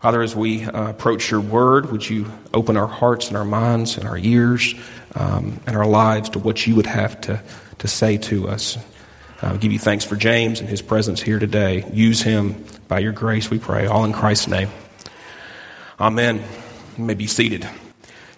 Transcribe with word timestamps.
Father, 0.00 0.22
as 0.22 0.36
we 0.36 0.64
uh, 0.64 0.90
approach 0.90 1.30
your 1.30 1.40
word, 1.40 1.90
would 1.90 2.08
you 2.08 2.30
open 2.52 2.76
our 2.76 2.86
hearts 2.86 3.28
and 3.28 3.36
our 3.36 3.44
minds 3.44 3.96
and 3.96 4.06
our 4.06 4.18
ears 4.18 4.74
um, 5.14 5.58
and 5.66 5.76
our 5.76 5.86
lives 5.86 6.28
to 6.30 6.38
what 6.38 6.66
you 6.66 6.74
would 6.74 6.86
have 6.86 7.20
to, 7.22 7.42
to 7.78 7.88
say 7.88 8.18
to 8.18 8.48
us? 8.48 8.76
Uh, 9.40 9.56
give 9.56 9.72
you 9.72 9.78
thanks 9.78 10.04
for 10.04 10.16
James 10.16 10.60
and 10.60 10.68
his 10.68 10.82
presence 10.82 11.20
here 11.20 11.38
today. 11.38 11.84
Use 11.92 12.22
him 12.22 12.64
by 12.88 12.98
your 12.98 13.12
grace, 13.12 13.50
we 13.50 13.58
pray, 13.58 13.86
all 13.86 14.04
in 14.04 14.12
Christ's 14.12 14.48
name. 14.48 14.68
Amen. 15.98 16.42
You 16.98 17.04
may 17.04 17.14
be 17.14 17.26
seated. 17.26 17.68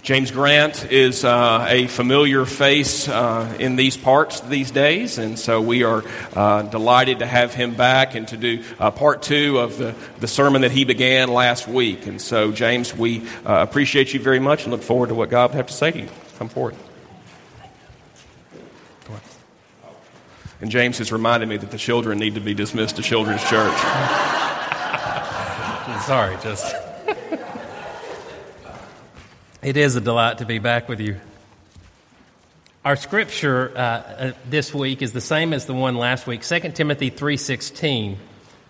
James 0.02 0.30
Grant 0.30 0.90
is 0.90 1.24
uh, 1.24 1.66
a 1.68 1.86
familiar 1.88 2.46
face 2.46 3.08
uh, 3.08 3.56
in 3.58 3.76
these 3.76 3.96
parts 3.96 4.40
these 4.40 4.70
days, 4.70 5.18
and 5.18 5.38
so 5.38 5.60
we 5.60 5.82
are 5.82 6.02
uh, 6.34 6.62
delighted 6.62 7.18
to 7.18 7.26
have 7.26 7.52
him 7.52 7.74
back 7.74 8.14
and 8.14 8.26
to 8.28 8.36
do 8.36 8.62
uh, 8.78 8.90
part 8.90 9.22
two 9.22 9.58
of 9.58 9.76
the, 9.76 9.94
the 10.20 10.28
sermon 10.28 10.62
that 10.62 10.70
he 10.70 10.84
began 10.84 11.28
last 11.28 11.68
week. 11.68 12.06
And 12.06 12.22
so, 12.22 12.52
James, 12.52 12.96
we 12.96 13.26
uh, 13.44 13.62
appreciate 13.62 14.14
you 14.14 14.20
very 14.20 14.40
much 14.40 14.62
and 14.62 14.72
look 14.72 14.82
forward 14.82 15.08
to 15.08 15.14
what 15.14 15.30
God 15.30 15.50
would 15.50 15.56
have 15.56 15.66
to 15.66 15.74
say 15.74 15.90
to 15.90 15.98
you. 15.98 16.08
Come 16.38 16.48
forward. 16.48 16.76
And 20.60 20.72
James 20.72 20.98
has 20.98 21.12
reminded 21.12 21.48
me 21.48 21.56
that 21.56 21.70
the 21.70 21.78
children 21.78 22.18
need 22.18 22.34
to 22.34 22.40
be 22.40 22.52
dismissed 22.52 22.96
to 22.96 23.02
Children's 23.02 23.44
Church. 23.44 23.78
Sorry, 26.04 26.36
just. 26.42 26.87
It 29.60 29.76
is 29.76 29.96
a 29.96 30.00
delight 30.00 30.38
to 30.38 30.44
be 30.46 30.60
back 30.60 30.88
with 30.88 31.00
you. 31.00 31.16
Our 32.84 32.94
scripture 32.94 33.72
uh, 33.74 33.80
uh, 33.80 34.32
this 34.48 34.72
week 34.72 35.02
is 35.02 35.12
the 35.12 35.20
same 35.20 35.52
as 35.52 35.66
the 35.66 35.74
one 35.74 35.96
last 35.96 36.28
week, 36.28 36.42
2 36.42 36.60
Timothy 36.70 37.10
3:16, 37.10 38.18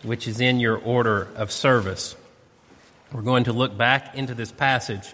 which 0.03 0.27
is 0.27 0.41
in 0.41 0.61
your 0.61 0.79
order 0.79 1.29
of 1.37 1.53
service. 1.53 2.17
We're 3.13 3.21
going 3.21 3.45
to 3.45 3.53
look 3.53 3.77
back 3.77 4.15
into 4.15 4.35
this 4.35 4.51
passage 4.51 5.13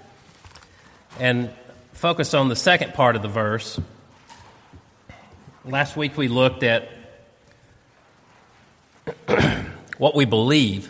and 1.18 1.50
focus 1.92 2.34
on 2.34 2.48
the 2.48 2.56
second 2.56 2.94
part 2.94 3.16
of 3.16 3.22
the 3.22 3.28
verse. 3.28 3.80
Last 5.64 5.96
week 5.96 6.16
we 6.16 6.28
looked 6.28 6.62
at 6.62 6.88
what 9.98 10.14
we 10.14 10.24
believe, 10.24 10.88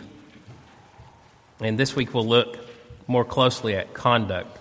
and 1.59 1.75
this 1.75 1.95
week 1.95 2.13
we'll 2.13 2.27
look 2.27 2.59
more 3.07 3.25
closely 3.25 3.75
at 3.75 3.95
conduct. 3.95 4.59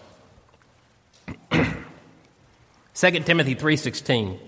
2 2.95 3.11
Timothy 3.25 3.57
3:16 3.57 4.39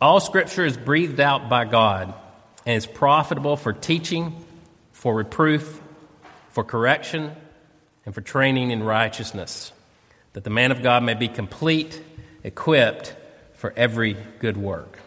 All 0.00 0.20
scripture 0.20 0.64
is 0.64 0.76
breathed 0.76 1.18
out 1.18 1.48
by 1.48 1.64
God 1.64 2.14
and 2.64 2.76
is 2.76 2.86
profitable 2.86 3.56
for 3.56 3.72
teaching, 3.72 4.44
for 4.92 5.14
reproof, 5.14 5.80
for 6.50 6.62
correction, 6.62 7.32
and 8.04 8.14
for 8.14 8.20
training 8.20 8.70
in 8.70 8.84
righteousness, 8.84 9.72
that 10.34 10.44
the 10.44 10.50
man 10.50 10.70
of 10.70 10.82
God 10.82 11.02
may 11.02 11.14
be 11.14 11.26
complete, 11.26 12.00
equipped 12.44 13.16
for 13.54 13.72
every 13.76 14.16
good 14.38 14.56
work. 14.56 15.00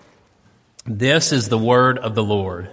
This 0.86 1.32
is 1.32 1.48
the 1.48 1.58
word 1.58 1.98
of 2.00 2.16
the 2.16 2.24
Lord. 2.24 2.70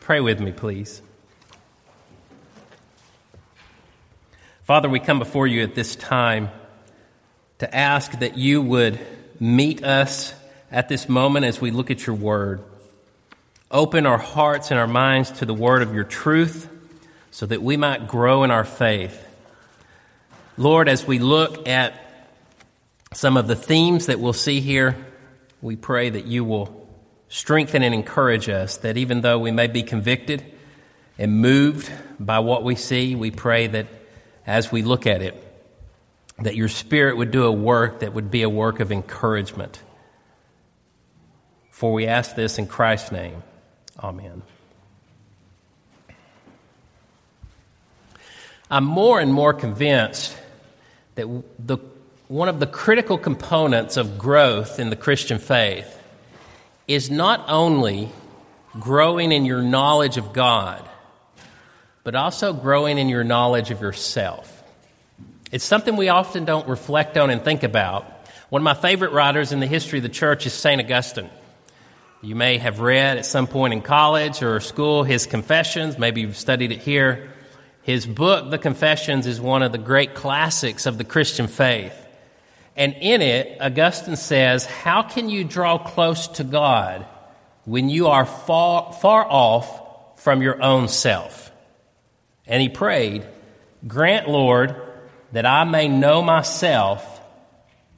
Pray 0.00 0.20
with 0.20 0.40
me, 0.40 0.52
please. 0.52 1.00
Father, 4.70 4.88
we 4.88 5.00
come 5.00 5.18
before 5.18 5.48
you 5.48 5.64
at 5.64 5.74
this 5.74 5.96
time 5.96 6.48
to 7.58 7.74
ask 7.74 8.12
that 8.20 8.38
you 8.38 8.62
would 8.62 9.00
meet 9.40 9.82
us 9.82 10.32
at 10.70 10.88
this 10.88 11.08
moment 11.08 11.44
as 11.44 11.60
we 11.60 11.72
look 11.72 11.90
at 11.90 12.06
your 12.06 12.14
word. 12.14 12.62
Open 13.72 14.06
our 14.06 14.16
hearts 14.16 14.70
and 14.70 14.78
our 14.78 14.86
minds 14.86 15.32
to 15.32 15.44
the 15.44 15.52
word 15.52 15.82
of 15.82 15.92
your 15.92 16.04
truth 16.04 16.68
so 17.32 17.46
that 17.46 17.60
we 17.60 17.76
might 17.76 18.06
grow 18.06 18.44
in 18.44 18.52
our 18.52 18.62
faith. 18.62 19.26
Lord, 20.56 20.88
as 20.88 21.04
we 21.04 21.18
look 21.18 21.66
at 21.66 22.00
some 23.12 23.36
of 23.36 23.48
the 23.48 23.56
themes 23.56 24.06
that 24.06 24.20
we'll 24.20 24.32
see 24.32 24.60
here, 24.60 24.94
we 25.60 25.74
pray 25.74 26.10
that 26.10 26.26
you 26.26 26.44
will 26.44 26.88
strengthen 27.28 27.82
and 27.82 27.92
encourage 27.92 28.48
us, 28.48 28.76
that 28.76 28.96
even 28.96 29.22
though 29.22 29.40
we 29.40 29.50
may 29.50 29.66
be 29.66 29.82
convicted 29.82 30.44
and 31.18 31.40
moved 31.40 31.90
by 32.20 32.38
what 32.38 32.62
we 32.62 32.76
see, 32.76 33.16
we 33.16 33.32
pray 33.32 33.66
that 33.66 33.88
as 34.50 34.72
we 34.72 34.82
look 34.82 35.06
at 35.06 35.22
it, 35.22 35.40
that 36.40 36.56
your 36.56 36.68
Spirit 36.68 37.16
would 37.16 37.30
do 37.30 37.44
a 37.44 37.52
work 37.52 38.00
that 38.00 38.14
would 38.14 38.32
be 38.32 38.42
a 38.42 38.48
work 38.48 38.80
of 38.80 38.90
encouragement. 38.90 39.80
For 41.70 41.92
we 41.92 42.08
ask 42.08 42.34
this 42.34 42.58
in 42.58 42.66
Christ's 42.66 43.12
name. 43.12 43.44
Amen. 44.02 44.42
I'm 48.68 48.82
more 48.82 49.20
and 49.20 49.32
more 49.32 49.54
convinced 49.54 50.36
that 51.14 51.28
the, 51.64 51.78
one 52.26 52.48
of 52.48 52.58
the 52.58 52.66
critical 52.66 53.18
components 53.18 53.96
of 53.96 54.18
growth 54.18 54.80
in 54.80 54.90
the 54.90 54.96
Christian 54.96 55.38
faith 55.38 55.96
is 56.88 57.08
not 57.08 57.44
only 57.48 58.08
growing 58.80 59.30
in 59.30 59.44
your 59.44 59.62
knowledge 59.62 60.16
of 60.16 60.32
God, 60.32 60.88
but 62.04 62.14
also 62.14 62.52
growing 62.52 62.98
in 62.98 63.08
your 63.08 63.24
knowledge 63.24 63.70
of 63.70 63.80
yourself. 63.80 64.62
It's 65.52 65.64
something 65.64 65.96
we 65.96 66.08
often 66.08 66.44
don't 66.44 66.68
reflect 66.68 67.18
on 67.18 67.30
and 67.30 67.42
think 67.42 67.62
about. 67.62 68.04
One 68.50 68.62
of 68.62 68.64
my 68.64 68.74
favorite 68.74 69.12
writers 69.12 69.52
in 69.52 69.60
the 69.60 69.66
history 69.66 69.98
of 69.98 70.02
the 70.04 70.08
church 70.08 70.46
is 70.46 70.52
St. 70.52 70.80
Augustine. 70.80 71.30
You 72.22 72.34
may 72.34 72.58
have 72.58 72.80
read 72.80 73.18
at 73.18 73.26
some 73.26 73.46
point 73.46 73.72
in 73.72 73.80
college 73.80 74.42
or 74.42 74.60
school 74.60 75.04
his 75.04 75.26
Confessions, 75.26 75.98
maybe 75.98 76.20
you've 76.20 76.36
studied 76.36 76.70
it 76.70 76.80
here. 76.80 77.30
His 77.82 78.06
book, 78.06 78.50
The 78.50 78.58
Confessions, 78.58 79.26
is 79.26 79.40
one 79.40 79.62
of 79.62 79.72
the 79.72 79.78
great 79.78 80.14
classics 80.14 80.86
of 80.86 80.98
the 80.98 81.04
Christian 81.04 81.46
faith. 81.46 81.94
And 82.76 82.94
in 82.94 83.22
it, 83.22 83.60
Augustine 83.60 84.16
says, 84.16 84.66
How 84.66 85.02
can 85.02 85.28
you 85.28 85.44
draw 85.44 85.78
close 85.78 86.28
to 86.28 86.44
God 86.44 87.06
when 87.64 87.88
you 87.88 88.08
are 88.08 88.26
far, 88.26 88.92
far 88.92 89.24
off 89.24 90.20
from 90.20 90.42
your 90.42 90.62
own 90.62 90.88
self? 90.88 91.49
And 92.50 92.60
he 92.60 92.68
prayed, 92.68 93.24
Grant, 93.86 94.28
Lord, 94.28 94.74
that 95.32 95.46
I 95.46 95.62
may 95.62 95.88
know 95.88 96.20
myself, 96.20 97.20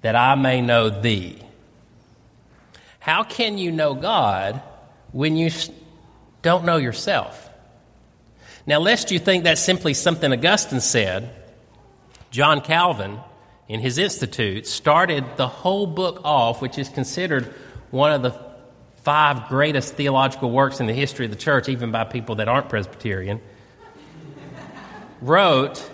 that 0.02 0.14
I 0.14 0.34
may 0.34 0.60
know 0.60 0.90
thee. 0.90 1.42
How 3.00 3.24
can 3.24 3.56
you 3.58 3.72
know 3.72 3.94
God 3.94 4.62
when 5.10 5.36
you 5.36 5.50
don't 6.42 6.64
know 6.64 6.76
yourself? 6.76 7.48
Now, 8.66 8.78
lest 8.78 9.10
you 9.10 9.18
think 9.18 9.44
that's 9.44 9.60
simply 9.60 9.94
something 9.94 10.30
Augustine 10.30 10.80
said, 10.80 11.34
John 12.30 12.60
Calvin, 12.60 13.18
in 13.68 13.80
his 13.80 13.96
Institute, 13.96 14.66
started 14.66 15.24
the 15.36 15.48
whole 15.48 15.86
book 15.86 16.20
off, 16.24 16.60
which 16.60 16.78
is 16.78 16.90
considered 16.90 17.54
one 17.90 18.12
of 18.12 18.22
the 18.22 18.38
five 18.96 19.48
greatest 19.48 19.94
theological 19.94 20.50
works 20.50 20.78
in 20.78 20.86
the 20.86 20.92
history 20.92 21.24
of 21.24 21.30
the 21.30 21.38
church, 21.38 21.70
even 21.70 21.90
by 21.90 22.04
people 22.04 22.36
that 22.36 22.48
aren't 22.48 22.68
Presbyterian 22.68 23.40
wrote, 25.22 25.90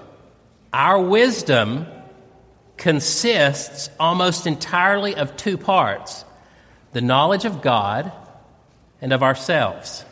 Our 0.73 1.01
wisdom 1.01 1.87
consists 2.77 3.91
almost 4.01 4.47
entirely 4.47 5.15
of 5.15 5.37
two 5.37 5.59
parts 5.59 6.25
the 6.93 7.01
knowledge 7.03 7.45
of 7.45 7.61
God 7.61 8.11
and 9.01 9.13
of 9.13 9.23
ourselves. 9.23 10.05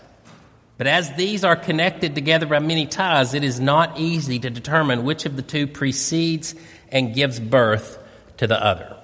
But 0.77 0.87
as 0.87 1.11
these 1.15 1.43
are 1.43 1.57
connected 1.57 2.15
together 2.15 2.45
by 2.45 2.59
many 2.59 2.87
ties, 2.87 3.33
it 3.33 3.43
is 3.43 3.59
not 3.59 3.99
easy 3.99 4.39
to 4.39 4.51
determine 4.51 5.05
which 5.05 5.25
of 5.25 5.37
the 5.37 5.43
two 5.43 5.67
precedes 5.67 6.55
and 6.93 7.15
gives 7.15 7.41
birth 7.41 7.99
to 8.37 8.47
the 8.47 8.63
other. 8.63 8.95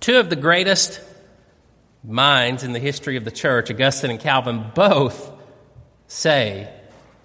Two 0.00 0.18
of 0.18 0.30
the 0.30 0.36
greatest 0.36 0.98
minds 2.02 2.62
in 2.62 2.72
the 2.72 2.78
history 2.78 3.16
of 3.16 3.26
the 3.26 3.30
church, 3.30 3.70
Augustine 3.70 4.10
and 4.10 4.20
Calvin, 4.20 4.64
both 4.74 5.30
say 6.08 6.72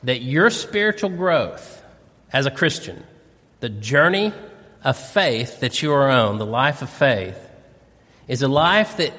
that 0.05 0.21
your 0.21 0.49
spiritual 0.49 1.09
growth 1.09 1.83
as 2.31 2.45
a 2.45 2.51
Christian, 2.51 3.03
the 3.59 3.69
journey 3.69 4.33
of 4.83 4.97
faith 4.97 5.59
that 5.59 5.81
you 5.81 5.91
are 5.91 6.09
on, 6.09 6.37
the 6.37 6.45
life 6.45 6.81
of 6.81 6.89
faith, 6.89 7.37
is 8.27 8.43
a 8.43 8.47
life 8.47 8.97
that 8.97 9.13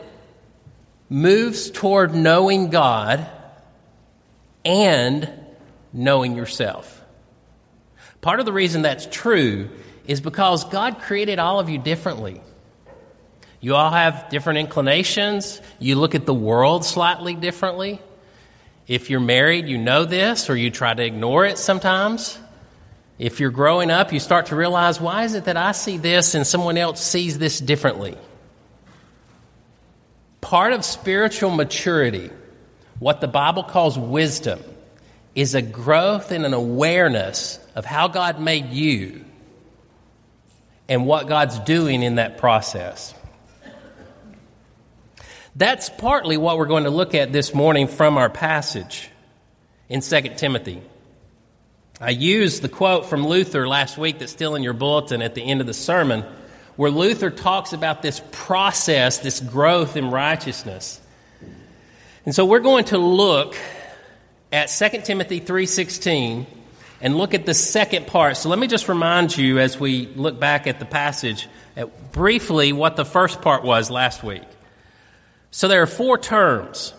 moves 1.08 1.70
toward 1.70 2.14
knowing 2.14 2.70
God 2.70 3.26
and 4.64 5.28
knowing 5.92 6.36
yourself. 6.36 7.04
Part 8.20 8.38
of 8.38 8.46
the 8.46 8.52
reason 8.52 8.82
that's 8.82 9.06
true 9.06 9.68
is 10.06 10.20
because 10.20 10.64
God 10.64 11.00
created 11.00 11.38
all 11.38 11.58
of 11.58 11.68
you 11.68 11.78
differently. 11.78 12.40
You 13.60 13.74
all 13.74 13.90
have 13.90 14.28
different 14.30 14.60
inclinations. 14.60 15.60
You 15.80 15.96
look 15.96 16.14
at 16.14 16.26
the 16.26 16.34
world 16.34 16.84
slightly 16.84 17.34
differently. 17.34 18.00
If 18.86 19.10
you're 19.10 19.20
married, 19.20 19.68
you 19.68 19.78
know 19.78 20.04
this, 20.04 20.48
or 20.48 20.56
you 20.56 20.70
try 20.70 20.94
to 20.94 21.04
ignore 21.04 21.44
it 21.44 21.58
sometimes. 21.58 22.38
If 23.18 23.40
you're 23.40 23.50
growing 23.50 23.90
up, 23.90 24.12
you 24.12 24.20
start 24.20 24.46
to 24.46 24.56
realize 24.56 25.00
why 25.00 25.24
is 25.24 25.34
it 25.34 25.46
that 25.46 25.56
I 25.56 25.72
see 25.72 25.96
this 25.96 26.34
and 26.34 26.46
someone 26.46 26.76
else 26.76 27.00
sees 27.00 27.38
this 27.38 27.58
differently? 27.58 28.16
Part 30.40 30.72
of 30.72 30.84
spiritual 30.84 31.50
maturity, 31.50 32.30
what 32.98 33.20
the 33.20 33.28
Bible 33.28 33.64
calls 33.64 33.98
wisdom 33.98 34.60
is 35.34 35.54
a 35.54 35.62
growth 35.62 36.30
in 36.30 36.44
an 36.44 36.54
awareness 36.54 37.58
of 37.74 37.84
how 37.84 38.08
God 38.08 38.40
made 38.40 38.70
you 38.70 39.24
and 40.88 41.06
what 41.06 41.26
God's 41.26 41.58
doing 41.60 42.02
in 42.02 42.16
that 42.16 42.38
process. 42.38 43.14
That's 45.56 45.88
partly 45.88 46.36
what 46.36 46.58
we're 46.58 46.66
going 46.66 46.84
to 46.84 46.90
look 46.90 47.14
at 47.14 47.32
this 47.32 47.54
morning 47.54 47.88
from 47.88 48.18
our 48.18 48.28
passage 48.28 49.08
in 49.88 50.02
2 50.02 50.20
Timothy. 50.36 50.82
I 51.98 52.10
used 52.10 52.60
the 52.60 52.68
quote 52.68 53.06
from 53.06 53.26
Luther 53.26 53.66
last 53.66 53.96
week 53.96 54.18
that's 54.18 54.30
still 54.30 54.54
in 54.54 54.62
your 54.62 54.74
bulletin 54.74 55.22
at 55.22 55.34
the 55.34 55.40
end 55.40 55.62
of 55.62 55.66
the 55.66 55.72
sermon, 55.72 56.26
where 56.76 56.90
Luther 56.90 57.30
talks 57.30 57.72
about 57.72 58.02
this 58.02 58.20
process, 58.32 59.20
this 59.20 59.40
growth 59.40 59.96
in 59.96 60.10
righteousness. 60.10 61.00
And 62.26 62.34
so 62.34 62.44
we're 62.44 62.60
going 62.60 62.84
to 62.86 62.98
look 62.98 63.56
at 64.52 64.66
2 64.66 65.04
Timothy 65.04 65.40
3:16 65.40 66.44
and 67.00 67.16
look 67.16 67.32
at 67.32 67.46
the 67.46 67.54
second 67.54 68.06
part. 68.06 68.36
So 68.36 68.50
let 68.50 68.58
me 68.58 68.66
just 68.66 68.90
remind 68.90 69.34
you 69.34 69.58
as 69.58 69.80
we 69.80 70.04
look 70.16 70.38
back 70.38 70.66
at 70.66 70.80
the 70.80 70.84
passage 70.84 71.48
at 71.78 72.12
briefly 72.12 72.74
what 72.74 72.96
the 72.96 73.06
first 73.06 73.40
part 73.40 73.64
was 73.64 73.90
last 73.90 74.22
week. 74.22 74.42
So 75.56 75.68
there 75.68 75.80
are 75.80 75.86
four 75.86 76.18
terms. 76.18 76.92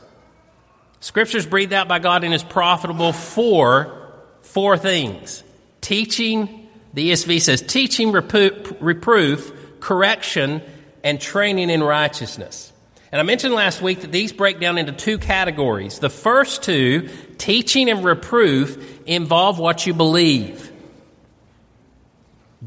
Scriptures 0.99 1.45
breathed 1.45 1.73
out 1.73 1.87
by 1.87 1.99
God 1.99 2.23
and 2.23 2.33
is 2.33 2.41
profitable 2.41 3.13
for 3.13 4.15
four 4.41 4.79
things. 4.79 5.43
Teaching, 5.79 6.67
the 6.91 7.11
ESV 7.11 7.39
says, 7.39 7.61
teaching, 7.61 8.11
reproof, 8.11 9.53
correction, 9.79 10.63
and 11.03 11.21
training 11.21 11.69
in 11.69 11.83
righteousness. 11.83 12.73
And 13.11 13.19
I 13.21 13.23
mentioned 13.23 13.53
last 13.53 13.79
week 13.83 14.01
that 14.01 14.11
these 14.11 14.33
break 14.33 14.59
down 14.59 14.79
into 14.79 14.91
two 14.91 15.19
categories. 15.19 15.99
The 15.99 16.09
first 16.09 16.63
two, 16.63 17.09
teaching 17.37 17.91
and 17.91 18.03
reproof, 18.03 19.05
involve 19.05 19.59
what 19.59 19.85
you 19.85 19.93
believe 19.93 20.71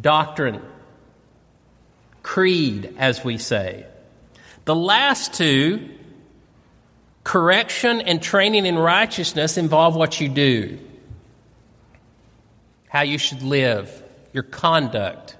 doctrine, 0.00 0.62
creed, 2.22 2.94
as 2.96 3.24
we 3.24 3.38
say. 3.38 3.89
The 4.70 4.76
last 4.76 5.34
two, 5.34 5.88
correction 7.24 8.00
and 8.02 8.22
training 8.22 8.66
in 8.66 8.78
righteousness, 8.78 9.58
involve 9.58 9.96
what 9.96 10.20
you 10.20 10.28
do, 10.28 10.78
how 12.88 13.02
you 13.02 13.18
should 13.18 13.42
live, 13.42 13.90
your 14.32 14.44
conduct. 14.44 15.36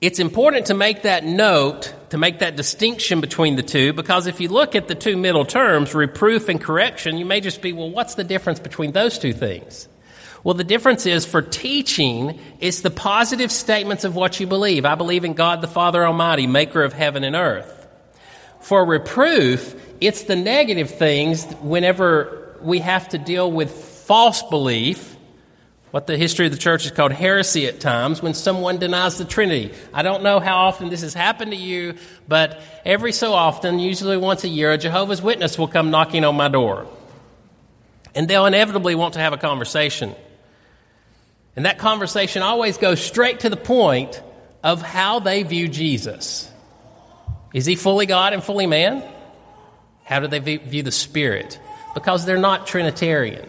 It's 0.00 0.20
important 0.20 0.66
to 0.66 0.74
make 0.74 1.02
that 1.02 1.24
note, 1.24 1.92
to 2.10 2.18
make 2.18 2.38
that 2.38 2.54
distinction 2.54 3.20
between 3.20 3.56
the 3.56 3.64
two, 3.64 3.92
because 3.92 4.28
if 4.28 4.40
you 4.40 4.46
look 4.46 4.76
at 4.76 4.86
the 4.86 4.94
two 4.94 5.16
middle 5.16 5.44
terms, 5.44 5.92
reproof 5.92 6.48
and 6.48 6.60
correction, 6.60 7.16
you 7.16 7.24
may 7.24 7.40
just 7.40 7.60
be, 7.60 7.72
well, 7.72 7.90
what's 7.90 8.14
the 8.14 8.22
difference 8.22 8.60
between 8.60 8.92
those 8.92 9.18
two 9.18 9.32
things? 9.32 9.88
Well, 10.44 10.54
the 10.54 10.62
difference 10.62 11.06
is 11.06 11.24
for 11.24 11.40
teaching, 11.40 12.38
it's 12.60 12.82
the 12.82 12.90
positive 12.90 13.50
statements 13.50 14.04
of 14.04 14.14
what 14.14 14.38
you 14.38 14.46
believe. 14.46 14.84
I 14.84 14.94
believe 14.94 15.24
in 15.24 15.32
God 15.32 15.62
the 15.62 15.68
Father 15.68 16.06
Almighty, 16.06 16.46
maker 16.46 16.82
of 16.82 16.92
heaven 16.92 17.24
and 17.24 17.34
earth. 17.34 17.88
For 18.60 18.84
reproof, 18.84 19.74
it's 20.02 20.24
the 20.24 20.36
negative 20.36 20.90
things 20.90 21.44
whenever 21.62 22.56
we 22.60 22.80
have 22.80 23.08
to 23.10 23.18
deal 23.18 23.50
with 23.50 23.70
false 23.70 24.42
belief 24.42 25.16
what 25.94 26.08
the 26.08 26.16
history 26.16 26.44
of 26.44 26.50
the 26.50 26.58
church 26.58 26.84
is 26.84 26.90
called 26.90 27.12
heresy 27.12 27.68
at 27.68 27.78
times 27.78 28.20
when 28.20 28.34
someone 28.34 28.78
denies 28.78 29.16
the 29.16 29.24
Trinity. 29.24 29.72
I 29.92 30.02
don't 30.02 30.24
know 30.24 30.40
how 30.40 30.56
often 30.56 30.88
this 30.90 31.02
has 31.02 31.14
happened 31.14 31.52
to 31.52 31.56
you, 31.56 31.94
but 32.26 32.60
every 32.84 33.12
so 33.12 33.32
often, 33.32 33.78
usually 33.78 34.16
once 34.16 34.42
a 34.42 34.48
year, 34.48 34.72
a 34.72 34.76
Jehovah's 34.76 35.22
Witness 35.22 35.56
will 35.56 35.68
come 35.68 35.90
knocking 35.90 36.24
on 36.24 36.34
my 36.34 36.48
door. 36.48 36.88
And 38.12 38.26
they'll 38.26 38.46
inevitably 38.46 38.96
want 38.96 39.14
to 39.14 39.20
have 39.20 39.32
a 39.32 39.38
conversation. 39.38 40.16
And 41.56 41.66
that 41.66 41.78
conversation 41.78 42.42
always 42.42 42.78
goes 42.78 43.00
straight 43.00 43.40
to 43.40 43.48
the 43.48 43.56
point 43.56 44.22
of 44.62 44.82
how 44.82 45.20
they 45.20 45.42
view 45.42 45.68
Jesus. 45.68 46.50
Is 47.52 47.66
he 47.66 47.76
fully 47.76 48.06
God 48.06 48.32
and 48.32 48.42
fully 48.42 48.66
man? 48.66 49.02
How 50.04 50.20
do 50.20 50.26
they 50.26 50.40
view 50.40 50.82
the 50.82 50.90
Spirit? 50.90 51.58
Because 51.94 52.24
they're 52.24 52.38
not 52.38 52.66
Trinitarian. 52.66 53.48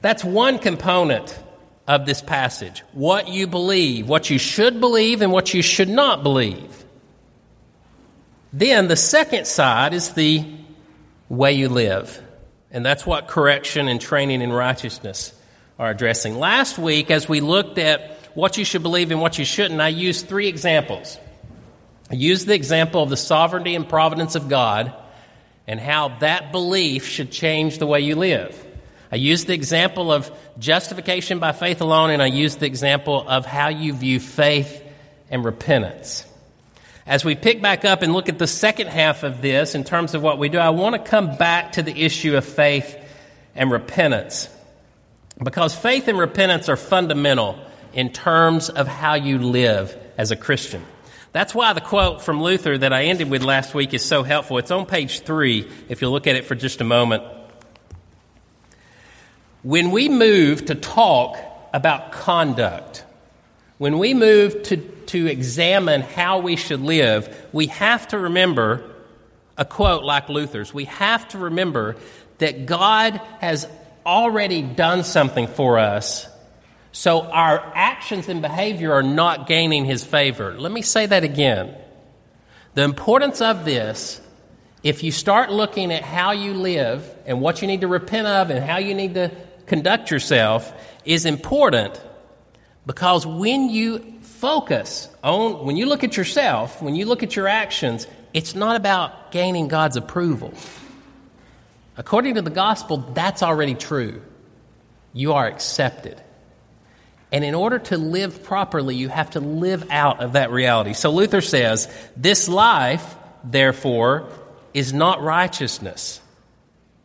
That's 0.00 0.24
one 0.24 0.58
component 0.58 1.38
of 1.86 2.06
this 2.06 2.22
passage 2.22 2.82
what 2.92 3.28
you 3.28 3.46
believe, 3.46 4.08
what 4.08 4.30
you 4.30 4.38
should 4.38 4.80
believe, 4.80 5.20
and 5.20 5.32
what 5.32 5.52
you 5.52 5.62
should 5.62 5.88
not 5.88 6.22
believe. 6.22 6.84
Then 8.52 8.88
the 8.88 8.96
second 8.96 9.46
side 9.46 9.92
is 9.92 10.10
the 10.10 10.44
way 11.28 11.52
you 11.52 11.68
live. 11.68 12.22
And 12.70 12.84
that's 12.84 13.04
what 13.06 13.28
correction 13.28 13.88
and 13.88 14.00
training 14.00 14.40
in 14.40 14.52
righteousness 14.52 15.32
are 15.78 15.90
addressing. 15.90 16.38
Last 16.38 16.78
week, 16.78 17.10
as 17.10 17.28
we 17.28 17.40
looked 17.40 17.78
at 17.78 18.18
what 18.34 18.58
you 18.58 18.64
should 18.64 18.82
believe 18.82 19.10
and 19.10 19.20
what 19.20 19.38
you 19.38 19.44
shouldn't, 19.44 19.80
I 19.80 19.88
used 19.88 20.28
three 20.28 20.48
examples. 20.48 21.18
I 22.10 22.14
used 22.14 22.46
the 22.46 22.54
example 22.54 23.02
of 23.02 23.10
the 23.10 23.16
sovereignty 23.16 23.74
and 23.74 23.88
providence 23.88 24.34
of 24.34 24.48
God 24.48 24.94
and 25.66 25.80
how 25.80 26.08
that 26.18 26.52
belief 26.52 27.06
should 27.06 27.30
change 27.30 27.78
the 27.78 27.86
way 27.86 28.00
you 28.00 28.14
live. 28.14 28.60
I 29.10 29.16
used 29.16 29.46
the 29.46 29.54
example 29.54 30.12
of 30.12 30.30
justification 30.58 31.38
by 31.38 31.52
faith 31.52 31.80
alone, 31.80 32.10
and 32.10 32.20
I 32.20 32.26
used 32.26 32.60
the 32.60 32.66
example 32.66 33.24
of 33.26 33.46
how 33.46 33.68
you 33.68 33.92
view 33.92 34.20
faith 34.20 34.82
and 35.30 35.44
repentance. 35.44 36.24
As 37.06 37.24
we 37.24 37.34
pick 37.34 37.60
back 37.60 37.84
up 37.84 38.02
and 38.02 38.12
look 38.12 38.28
at 38.28 38.38
the 38.38 38.46
second 38.46 38.88
half 38.88 39.22
of 39.22 39.42
this 39.42 39.74
in 39.74 39.84
terms 39.84 40.14
of 40.14 40.22
what 40.22 40.38
we 40.38 40.48
do, 40.48 40.58
I 40.58 40.70
want 40.70 40.94
to 40.94 41.10
come 41.10 41.36
back 41.36 41.72
to 41.72 41.82
the 41.82 41.92
issue 41.92 42.36
of 42.36 42.44
faith 42.44 42.96
and 43.54 43.70
repentance. 43.70 44.48
Because 45.42 45.74
faith 45.74 46.08
and 46.08 46.18
repentance 46.18 46.68
are 46.68 46.76
fundamental 46.76 47.58
in 47.92 48.10
terms 48.10 48.68
of 48.68 48.86
how 48.86 49.14
you 49.14 49.38
live 49.38 49.96
as 50.16 50.30
a 50.30 50.36
Christian. 50.36 50.84
That's 51.32 51.54
why 51.54 51.72
the 51.72 51.80
quote 51.80 52.22
from 52.22 52.40
Luther 52.40 52.78
that 52.78 52.92
I 52.92 53.06
ended 53.06 53.28
with 53.28 53.42
last 53.42 53.74
week 53.74 53.92
is 53.92 54.04
so 54.04 54.22
helpful. 54.22 54.58
It's 54.58 54.70
on 54.70 54.86
page 54.86 55.20
three, 55.20 55.68
if 55.88 56.00
you'll 56.00 56.12
look 56.12 56.28
at 56.28 56.36
it 56.36 56.44
for 56.44 56.54
just 56.54 56.80
a 56.80 56.84
moment. 56.84 57.24
When 59.62 59.90
we 59.90 60.08
move 60.08 60.66
to 60.66 60.76
talk 60.76 61.36
about 61.72 62.12
conduct, 62.12 63.04
when 63.78 63.98
we 63.98 64.14
move 64.14 64.62
to, 64.64 64.76
to 64.76 65.26
examine 65.26 66.02
how 66.02 66.38
we 66.38 66.54
should 66.54 66.80
live, 66.80 67.48
we 67.52 67.66
have 67.66 68.06
to 68.08 68.18
remember 68.18 68.88
a 69.58 69.64
quote 69.64 70.04
like 70.04 70.28
Luther's. 70.28 70.72
We 70.72 70.84
have 70.84 71.26
to 71.28 71.38
remember 71.38 71.96
that 72.38 72.66
God 72.66 73.20
has 73.40 73.68
already 74.06 74.62
done 74.62 75.04
something 75.04 75.46
for 75.46 75.78
us, 75.78 76.28
so 76.92 77.22
our 77.22 77.72
actions 77.74 78.28
and 78.28 78.40
behavior 78.40 78.92
are 78.92 79.02
not 79.02 79.46
gaining 79.46 79.84
his 79.84 80.04
favor. 80.04 80.58
Let 80.58 80.72
me 80.72 80.82
say 80.82 81.06
that 81.06 81.24
again. 81.24 81.74
The 82.74 82.82
importance 82.82 83.40
of 83.40 83.64
this, 83.64 84.20
if 84.82 85.02
you 85.02 85.12
start 85.12 85.50
looking 85.50 85.92
at 85.92 86.02
how 86.02 86.32
you 86.32 86.54
live 86.54 87.08
and 87.26 87.40
what 87.40 87.62
you 87.62 87.68
need 87.68 87.80
to 87.80 87.88
repent 87.88 88.26
of 88.26 88.50
and 88.50 88.64
how 88.64 88.78
you 88.78 88.94
need 88.94 89.14
to 89.14 89.30
conduct 89.66 90.10
yourself 90.10 90.72
is 91.04 91.24
important 91.24 92.00
because 92.86 93.26
when 93.26 93.70
you 93.70 94.20
focus 94.20 95.08
on, 95.22 95.64
when 95.64 95.76
you 95.76 95.86
look 95.86 96.04
at 96.04 96.16
yourself, 96.16 96.82
when 96.82 96.94
you 96.94 97.06
look 97.06 97.22
at 97.22 97.34
your 97.34 97.48
actions, 97.48 98.06
it's 98.34 98.54
not 98.54 98.76
about 98.76 99.32
gaining 99.32 99.68
God's 99.68 99.96
approval. 99.96 100.52
According 101.96 102.34
to 102.34 102.42
the 102.42 102.50
gospel, 102.50 102.98
that's 102.98 103.42
already 103.42 103.74
true. 103.74 104.22
You 105.12 105.34
are 105.34 105.46
accepted. 105.46 106.20
And 107.30 107.44
in 107.44 107.54
order 107.54 107.78
to 107.78 107.98
live 107.98 108.44
properly, 108.44 108.96
you 108.96 109.08
have 109.08 109.30
to 109.30 109.40
live 109.40 109.90
out 109.90 110.20
of 110.20 110.34
that 110.34 110.50
reality. 110.50 110.92
So 110.92 111.10
Luther 111.10 111.40
says, 111.40 111.92
This 112.16 112.48
life, 112.48 113.16
therefore, 113.42 114.28
is 114.72 114.92
not 114.92 115.22
righteousness, 115.22 116.20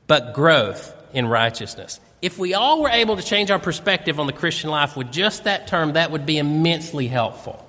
but 0.07 0.33
growth 0.33 0.93
in 1.13 1.27
righteousness. 1.27 1.99
If 2.21 2.37
we 2.37 2.53
all 2.53 2.81
were 2.81 2.89
able 2.89 3.15
to 3.15 3.23
change 3.23 3.49
our 3.49 3.59
perspective 3.59 4.19
on 4.19 4.27
the 4.27 4.33
Christian 4.33 4.69
life 4.69 4.97
with 4.97 5.11
just 5.11 5.45
that 5.45 5.67
term, 5.67 5.93
that 5.93 6.11
would 6.11 6.25
be 6.25 6.37
immensely 6.37 7.07
helpful. 7.07 7.65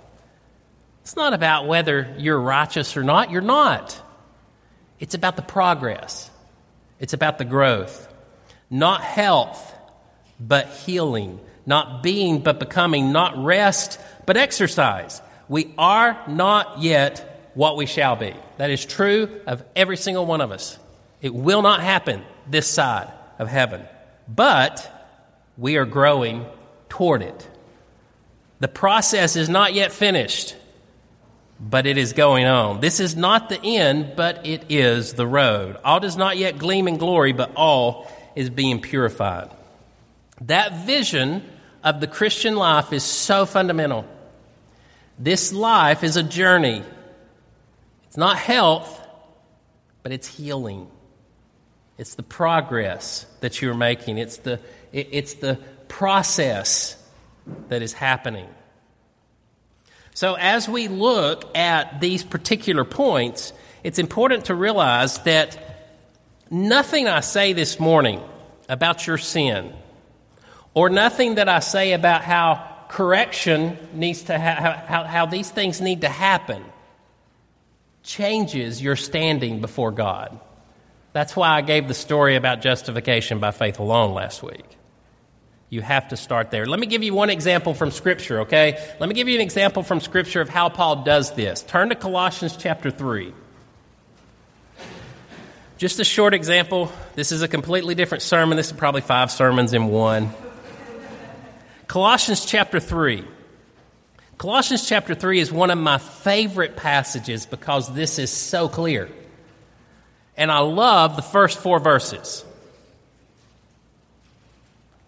It's 1.03 1.17
not 1.17 1.33
about 1.33 1.67
whether 1.67 2.15
you're 2.19 2.41
righteous 2.41 2.97
or 2.97 3.05
not, 3.05 3.31
you're 3.31 3.41
not. 3.41 4.01
It's 4.99 5.15
about 5.15 5.37
the 5.37 5.43
progress, 5.43 6.30
it's 7.01 7.13
about 7.13 7.39
the 7.39 7.45
growth. 7.45 8.07
Not 8.71 9.03
health, 9.03 9.75
but 10.39 10.69
healing. 10.69 11.41
Not 11.67 12.03
being, 12.03 12.41
but 12.41 12.61
becoming. 12.61 13.11
Not 13.11 13.43
rest, 13.43 14.01
but 14.27 14.37
exercise. 14.37 15.21
We 15.49 15.75
are 15.77 16.23
not 16.29 16.81
yet 16.81 17.51
what 17.55 17.77
we 17.77 17.87
shall 17.87 18.15
be. 18.15 18.35
That 18.59 18.71
is 18.71 18.85
true 18.85 19.41
of 19.49 19.65
every 19.75 19.97
single 19.97 20.27
one 20.27 20.41
of 20.41 20.53
us. 20.53 20.79
It 21.21 21.35
will 21.35 21.63
not 21.63 21.81
happen 21.81 22.23
this 22.49 22.69
side 22.69 23.11
of 23.39 23.49
heaven 23.49 23.83
but 24.35 24.91
we 25.59 25.77
are 25.77 25.85
growing 25.85 26.47
toward 26.89 27.23
it. 27.23 27.49
The 28.61 28.69
process 28.69 29.37
is 29.37 29.49
not 29.49 29.75
yet 29.75 29.93
finished. 29.93 30.55
But 31.61 31.87
it 31.87 31.99
is 31.99 32.15
going 32.15 32.47
on. 32.47 32.81
This 32.81 33.01
is 33.01 33.17
not 33.17 33.51
the 33.51 33.63
end, 33.63 34.15
but 34.17 34.47
it 34.47 34.67
is 34.71 35.13
the 35.13 35.27
road. 35.27 35.77
All 35.85 36.01
does 36.01 36.17
not 36.17 36.39
yet 36.39 36.59
gleam 36.59 36.89
in 36.89 36.97
glory, 36.97 37.33
but 37.33 37.53
all 37.55 38.11
is 38.35 38.49
being 38.49 38.81
purified. 38.81 39.51
That 40.43 40.87
vision 40.87 41.45
of 41.85 42.01
the 42.01 42.07
Christian 42.07 42.57
life 42.57 42.93
is 42.93 43.03
so 43.03 43.45
fundamental. 43.45 44.07
This 45.19 45.53
life 45.53 46.03
is 46.03 46.17
a 46.17 46.23
journey. 46.23 46.83
It's 48.05 48.17
not 48.17 48.39
health, 48.39 48.99
but 50.03 50.13
it's 50.13 50.27
healing. 50.27 50.89
It's 51.99 52.15
the 52.15 52.23
progress 52.23 53.27
that 53.41 53.61
you're 53.61 53.75
making. 53.75 54.17
It's 54.17 54.39
the, 54.39 54.61
it, 54.93 55.09
it's 55.13 55.35
the 55.35 55.59
process 55.89 56.97
that 57.69 57.83
is 57.83 57.93
happening. 57.93 58.49
So, 60.21 60.35
as 60.35 60.69
we 60.69 60.89
look 60.89 61.57
at 61.57 61.99
these 61.99 62.23
particular 62.23 62.85
points, 62.85 63.55
it's 63.83 63.99
important 63.99 64.45
to 64.45 64.55
realize 64.55 65.17
that 65.21 65.57
nothing 66.51 67.09
I 67.09 67.21
say 67.21 67.55
this 67.55 67.81
morning 67.81 68.21
about 68.69 69.07
your 69.07 69.17
sin, 69.17 69.73
or 70.75 70.91
nothing 70.91 71.37
that 71.37 71.49
I 71.49 71.61
say 71.61 71.95
about 71.95 72.21
how 72.21 72.69
correction 72.91 73.79
needs 73.95 74.25
to 74.25 74.39
ha- 74.39 74.85
how, 74.87 75.05
how 75.05 75.25
these 75.25 75.51
things 75.51 75.81
need 75.81 76.03
to 76.03 76.11
happen, 76.11 76.63
changes 78.03 78.83
your 78.83 78.97
standing 78.97 79.63
before 79.63 79.91
God. 79.91 80.39
That's 81.15 81.35
why 81.35 81.49
I 81.57 81.63
gave 81.63 81.89
the 81.89 81.95
story 81.95 82.37
about 82.37 82.61
justification 82.61 83.39
by 83.39 83.53
faith 83.53 83.79
alone 83.79 84.13
last 84.13 84.43
week. 84.43 84.67
You 85.71 85.83
have 85.83 86.09
to 86.09 86.17
start 86.17 86.51
there. 86.51 86.67
Let 86.67 86.81
me 86.81 86.89
give 86.89 87.05
you 87.05 87.15
one 87.15 87.31
example 87.31 87.75
from 87.75 87.93
Scripture, 87.93 88.41
okay? 88.41 88.85
Let 88.99 89.09
me 89.09 89.15
give 89.15 89.29
you 89.29 89.37
an 89.37 89.41
example 89.41 89.85
from 89.85 90.01
Scripture 90.01 90.41
of 90.41 90.49
how 90.49 90.69
Paul 90.69 91.05
does 91.05 91.33
this. 91.35 91.63
Turn 91.63 91.91
to 91.91 91.95
Colossians 91.95 92.57
chapter 92.57 92.91
3. 92.91 93.33
Just 95.79 96.01
a 96.01 96.05
short 96.05 96.35
example. 96.35 96.91
This 97.15 97.31
is 97.31 97.43
a 97.43 97.49
completely 97.49 97.95
different 97.95 98.23
sermon. 98.23 98.57
This 98.57 98.67
is 98.67 98.73
probably 98.73 99.01
five 99.01 99.31
sermons 99.31 99.73
in 99.73 99.87
one. 99.87 100.31
Colossians 101.87 102.45
chapter 102.45 102.81
3. 102.81 103.25
Colossians 104.39 104.89
chapter 104.89 105.15
3 105.15 105.39
is 105.39 105.53
one 105.53 105.71
of 105.71 105.79
my 105.79 105.99
favorite 105.99 106.77
passages 106.77 107.47
because 107.47 107.93
this 107.95 108.19
is 108.19 108.33
so 108.33 108.69
clear. 108.69 109.09
And 110.37 110.51
I 110.51 110.59
love 110.59 111.15
the 111.15 111.23
first 111.23 111.59
four 111.59 111.79
verses. 111.79 112.45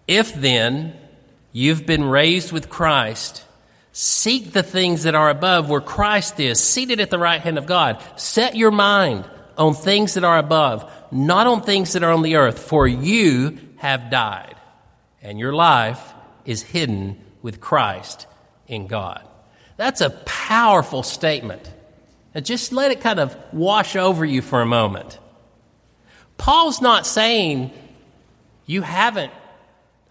If 0.07 0.35
then 0.35 0.95
you've 1.53 1.87
been 1.87 2.05
raised 2.05 2.53
with 2.53 2.69
Christ, 2.69 3.45
seek 3.93 4.53
the 4.53 4.63
things 4.63 5.05
that 5.05 5.15
are 5.15 5.31
above 5.31 5.69
where 5.69 5.81
Christ 5.81 6.41
is, 6.41 6.61
seated 6.61 7.01
at 7.01 7.11
the 7.11 7.19
right 7.19 7.41
hand 7.41 7.59
of 7.59 7.67
God. 7.67 8.03
Set 8.17 8.57
your 8.57 8.71
mind 8.71 9.29
on 9.57 9.75
things 9.75 10.15
that 10.15 10.25
are 10.25 10.39
above, 10.39 10.91
not 11.11 11.47
on 11.47 11.63
things 11.63 11.93
that 11.93 12.03
are 12.03 12.13
on 12.13 12.23
the 12.23 12.37
earth, 12.37 12.59
for 12.59 12.87
you 12.87 13.59
have 13.77 14.11
died, 14.11 14.57
and 15.23 15.39
your 15.39 15.53
life 15.53 16.15
is 16.45 16.63
hidden 16.63 17.21
with 17.43 17.61
Christ 17.61 18.27
in 18.67 18.87
God. 18.87 19.27
That's 19.77 20.01
a 20.01 20.11
powerful 20.11 21.03
statement. 21.03 21.71
Now 22.35 22.41
just 22.41 22.73
let 22.73 22.91
it 22.91 23.01
kind 23.01 23.21
of 23.21 23.37
wash 23.53 23.97
over 23.97 24.25
you 24.25 24.43
for 24.43 24.63
a 24.63 24.67
moment. 24.67 25.19
Paul's 26.39 26.81
not 26.81 27.07
saying 27.07 27.71
you 28.65 28.83
haven't 28.83 29.33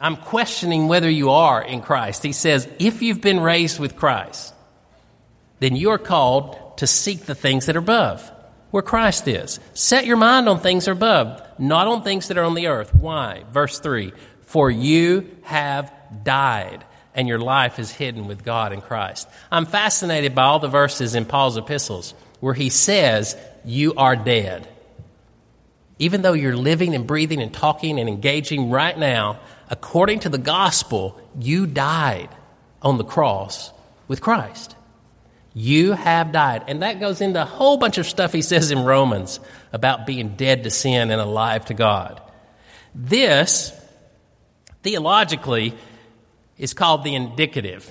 I'm 0.01 0.17
questioning 0.17 0.87
whether 0.87 1.09
you 1.09 1.29
are 1.29 1.61
in 1.61 1.81
Christ. 1.81 2.23
He 2.23 2.33
says, 2.33 2.67
if 2.79 3.03
you've 3.03 3.21
been 3.21 3.39
raised 3.39 3.79
with 3.79 3.95
Christ, 3.95 4.53
then 5.59 5.75
you're 5.75 5.99
called 5.99 6.77
to 6.77 6.87
seek 6.87 7.25
the 7.25 7.35
things 7.35 7.67
that 7.67 7.75
are 7.75 7.79
above, 7.79 8.29
where 8.71 8.81
Christ 8.81 9.27
is. 9.27 9.59
Set 9.75 10.07
your 10.07 10.17
mind 10.17 10.49
on 10.49 10.59
things 10.59 10.87
above, 10.87 11.39
not 11.59 11.87
on 11.87 12.01
things 12.01 12.27
that 12.29 12.37
are 12.39 12.43
on 12.43 12.55
the 12.55 12.65
earth. 12.65 12.95
Why? 12.95 13.43
Verse 13.51 13.79
3 13.79 14.11
For 14.41 14.71
you 14.71 15.29
have 15.43 15.93
died, 16.23 16.83
and 17.13 17.27
your 17.27 17.37
life 17.39 17.77
is 17.77 17.91
hidden 17.91 18.25
with 18.25 18.43
God 18.43 18.73
in 18.73 18.81
Christ. 18.81 19.29
I'm 19.51 19.67
fascinated 19.67 20.33
by 20.33 20.43
all 20.45 20.57
the 20.57 20.67
verses 20.67 21.13
in 21.13 21.25
Paul's 21.25 21.57
epistles 21.57 22.15
where 22.39 22.55
he 22.55 22.69
says, 22.69 23.37
You 23.63 23.93
are 23.93 24.15
dead. 24.15 24.67
Even 25.99 26.23
though 26.23 26.33
you're 26.33 26.57
living 26.57 26.95
and 26.95 27.05
breathing 27.05 27.39
and 27.39 27.53
talking 27.53 27.99
and 27.99 28.09
engaging 28.09 28.71
right 28.71 28.97
now, 28.97 29.39
according 29.71 30.19
to 30.19 30.29
the 30.29 30.37
gospel, 30.37 31.19
you 31.39 31.65
died 31.65 32.29
on 32.81 32.97
the 32.97 33.03
cross 33.03 33.71
with 34.07 34.21
Christ. 34.21 34.75
You 35.53 35.93
have 35.93 36.31
died. 36.31 36.65
And 36.67 36.83
that 36.83 36.99
goes 36.99 37.21
into 37.21 37.41
a 37.41 37.45
whole 37.45 37.77
bunch 37.77 37.97
of 37.97 38.05
stuff 38.05 38.33
he 38.33 38.41
says 38.41 38.69
in 38.69 38.83
Romans 38.83 39.39
about 39.71 40.05
being 40.05 40.35
dead 40.35 40.65
to 40.65 40.69
sin 40.69 41.09
and 41.09 41.21
alive 41.21 41.65
to 41.65 41.73
God. 41.73 42.21
This, 42.93 43.73
theologically, 44.83 45.73
is 46.57 46.73
called 46.73 47.03
the 47.03 47.15
indicative. 47.15 47.89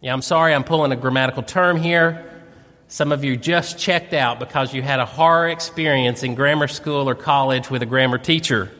Yeah, 0.00 0.14
I'm 0.14 0.22
sorry 0.22 0.54
I'm 0.54 0.64
pulling 0.64 0.92
a 0.92 0.96
grammatical 0.96 1.42
term 1.42 1.76
here. 1.76 2.28
Some 2.88 3.12
of 3.12 3.22
you 3.22 3.36
just 3.36 3.78
checked 3.78 4.14
out 4.14 4.38
because 4.38 4.74
you 4.74 4.82
had 4.82 4.98
a 4.98 5.06
horror 5.06 5.48
experience 5.48 6.22
in 6.22 6.34
grammar 6.34 6.68
school 6.68 7.08
or 7.08 7.14
college 7.14 7.70
with 7.70 7.82
a 7.82 7.86
grammar 7.86 8.18
teacher. 8.18 8.70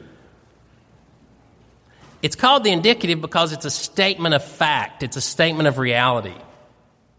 It's 2.23 2.37
called 2.37 2.63
the 2.63 2.71
indicative 2.71 3.21
because 3.21 3.53
it's 3.53 3.65
a 3.65 3.71
statement 3.71 4.35
of 4.35 4.45
fact, 4.45 5.03
it's 5.03 5.17
a 5.17 5.21
statement 5.21 5.67
of 5.67 5.79
reality. 5.79 6.35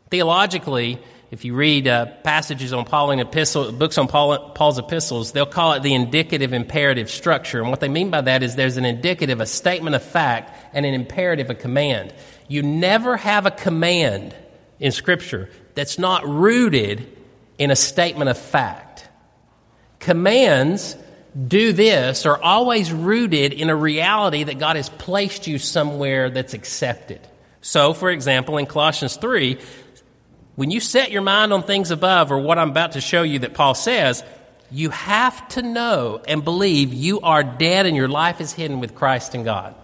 Theologically, 0.10 1.00
if 1.30 1.44
you 1.44 1.56
read 1.56 1.88
uh, 1.88 2.06
passages 2.24 2.74
on 2.74 2.86
Pauline 2.86 3.20
epistle, 3.20 3.72
books 3.72 3.98
on 3.98 4.08
Paul, 4.08 4.52
Paul's 4.52 4.78
epistles, 4.78 5.32
they'll 5.32 5.48
call 5.48 5.74
it 5.74 5.82
the 5.82 5.94
indicative 5.96 6.54
imperative 6.54 7.10
structure. 7.10 7.60
And 7.60 7.72
what 7.72 7.80
they 7.80 7.90
mean 7.90 8.12
by 8.12 8.22
that 8.22 8.44
is 8.44 8.56
there's 8.56 8.78
an 8.78 8.86
indicative, 8.86 9.42
a 9.42 9.48
statement 9.48 9.96
of 9.96 10.04
fact, 10.04 10.56
and 10.74 10.86
an 10.86 10.94
imperative, 10.94 11.50
a 11.50 11.56
command. 11.56 12.14
You 12.48 12.62
never 12.62 13.18
have 13.18 13.48
a 13.48 13.52
command 13.52 14.36
in 14.80 14.92
Scripture 14.92 15.50
that's 15.74 15.98
not 15.98 16.24
rooted 16.28 17.12
in 17.58 17.72
a 17.72 17.76
statement 17.76 18.30
of 18.30 18.38
fact. 18.38 19.10
Commands 20.00 20.96
do 21.48 21.74
this 21.74 22.26
are 22.26 22.42
always 22.42 22.92
rooted 22.92 23.54
in 23.54 23.70
a 23.70 23.76
reality 23.76 24.44
that 24.44 24.60
God 24.60 24.76
has 24.76 24.90
placed 24.90 25.48
you 25.48 25.58
somewhere 25.58 26.30
that's 26.30 26.54
accepted. 26.54 27.20
So, 27.62 27.94
for 27.94 28.10
example, 28.12 28.58
in 28.58 28.66
Colossians 28.66 29.16
3, 29.16 29.58
when 30.56 30.70
you 30.70 30.80
set 30.80 31.12
your 31.12 31.24
mind 31.24 31.52
on 31.52 31.64
things 31.64 31.90
above, 31.90 32.32
or 32.32 32.40
what 32.40 32.60
I'm 32.60 32.70
about 32.70 32.92
to 32.92 33.02
show 33.02 33.24
you 33.24 33.40
that 33.40 33.56
Paul 33.56 33.74
says, 33.74 34.24
you 34.70 34.90
have 34.92 35.48
to 35.50 35.62
know 35.62 36.22
and 36.28 36.44
believe 36.44 36.94
you 36.94 37.22
are 37.22 37.44
dead 37.44 37.86
and 37.86 37.96
your 37.96 38.08
life 38.08 38.40
is 38.40 38.54
hidden 38.54 38.80
with 38.80 38.94
Christ 38.94 39.34
in 39.34 39.44
God. 39.44 39.76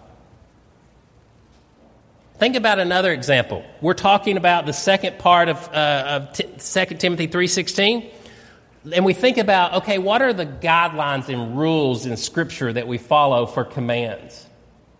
Think 2.38 2.56
about 2.56 2.78
another 2.78 3.12
example. 3.12 3.64
We're 3.80 3.94
talking 3.94 4.36
about 4.36 4.66
the 4.66 4.72
second 4.72 5.18
part 5.18 5.48
of, 5.48 5.68
uh, 5.74 6.28
of 6.30 6.32
t- 6.32 6.44
2 6.44 6.96
Timothy 6.96 7.28
3.16 7.28 8.10
and 8.90 9.04
we 9.04 9.12
think 9.12 9.38
about 9.38 9.82
okay, 9.82 9.98
what 9.98 10.22
are 10.22 10.32
the 10.32 10.46
guidelines 10.46 11.28
and 11.28 11.58
rules 11.58 12.06
in 12.06 12.16
Scripture 12.16 12.72
that 12.72 12.88
we 12.88 12.98
follow 12.98 13.46
for 13.46 13.64
commands? 13.64 14.46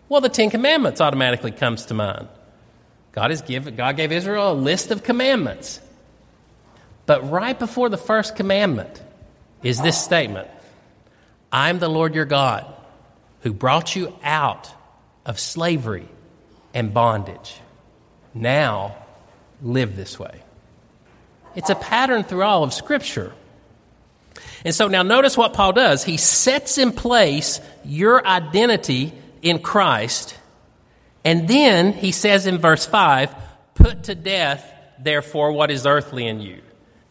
Well, 0.08 0.20
the 0.20 0.28
Ten 0.28 0.50
Commandments 0.50 1.00
automatically 1.00 1.52
comes 1.52 1.86
to 1.86 1.94
mind. 1.94 2.28
God, 3.12 3.30
has 3.30 3.42
give, 3.42 3.76
God 3.76 3.96
gave 3.96 4.12
Israel 4.12 4.52
a 4.52 4.54
list 4.54 4.90
of 4.90 5.02
commandments. 5.02 5.80
But 7.06 7.30
right 7.30 7.58
before 7.58 7.88
the 7.88 7.96
first 7.96 8.36
commandment 8.36 9.02
is 9.62 9.80
this 9.80 10.02
statement 10.02 10.48
I'm 11.52 11.78
the 11.78 11.88
Lord 11.88 12.14
your 12.14 12.24
God 12.24 12.66
who 13.40 13.52
brought 13.52 13.96
you 13.96 14.14
out 14.22 14.70
of 15.24 15.40
slavery 15.40 16.08
and 16.74 16.94
bondage. 16.94 17.54
Now 18.34 18.96
live 19.62 19.96
this 19.96 20.18
way. 20.18 20.42
It's 21.56 21.70
a 21.70 21.74
pattern 21.74 22.22
through 22.22 22.42
all 22.42 22.62
of 22.62 22.72
Scripture. 22.72 23.32
And 24.64 24.74
so 24.74 24.88
now 24.88 25.02
notice 25.02 25.36
what 25.36 25.54
Paul 25.54 25.72
does. 25.72 26.04
He 26.04 26.16
sets 26.16 26.78
in 26.78 26.92
place 26.92 27.60
your 27.84 28.26
identity 28.26 29.12
in 29.42 29.60
Christ. 29.60 30.36
And 31.24 31.48
then 31.48 31.92
he 31.92 32.12
says 32.12 32.46
in 32.46 32.58
verse 32.58 32.86
5, 32.86 33.34
put 33.74 34.04
to 34.04 34.14
death, 34.14 34.64
therefore, 34.98 35.52
what 35.52 35.70
is 35.70 35.86
earthly 35.86 36.26
in 36.26 36.40
you. 36.40 36.60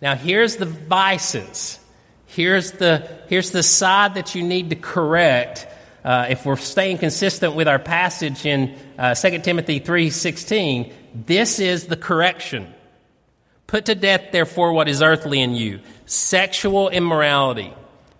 Now 0.01 0.15
here's 0.15 0.57
the 0.57 0.65
vices. 0.65 1.79
Here's 2.25 2.73
the, 2.73 3.09
here's 3.27 3.51
the 3.51 3.63
side 3.63 4.13
that 4.13 4.35
you 4.35 4.43
need 4.43 4.69
to 4.69 4.75
correct 4.75 5.67
uh, 6.03 6.27
if 6.29 6.45
we're 6.45 6.55
staying 6.55 6.99
consistent 6.99 7.55
with 7.55 7.67
our 7.67 7.79
passage 7.79 8.45
in 8.45 8.77
uh, 8.97 9.15
2 9.15 9.39
Timothy 9.39 9.79
3.16. 9.79 10.93
This 11.13 11.59
is 11.59 11.87
the 11.87 11.97
correction. 11.97 12.73
Put 13.69 13.85
to 13.85 13.93
death, 13.93 14.31
therefore, 14.31 14.73
what 14.73 14.89
is 14.89 15.03
earthly 15.03 15.39
in 15.39 15.53
you 15.53 15.81
sexual 16.07 16.89
immorality, 16.89 17.71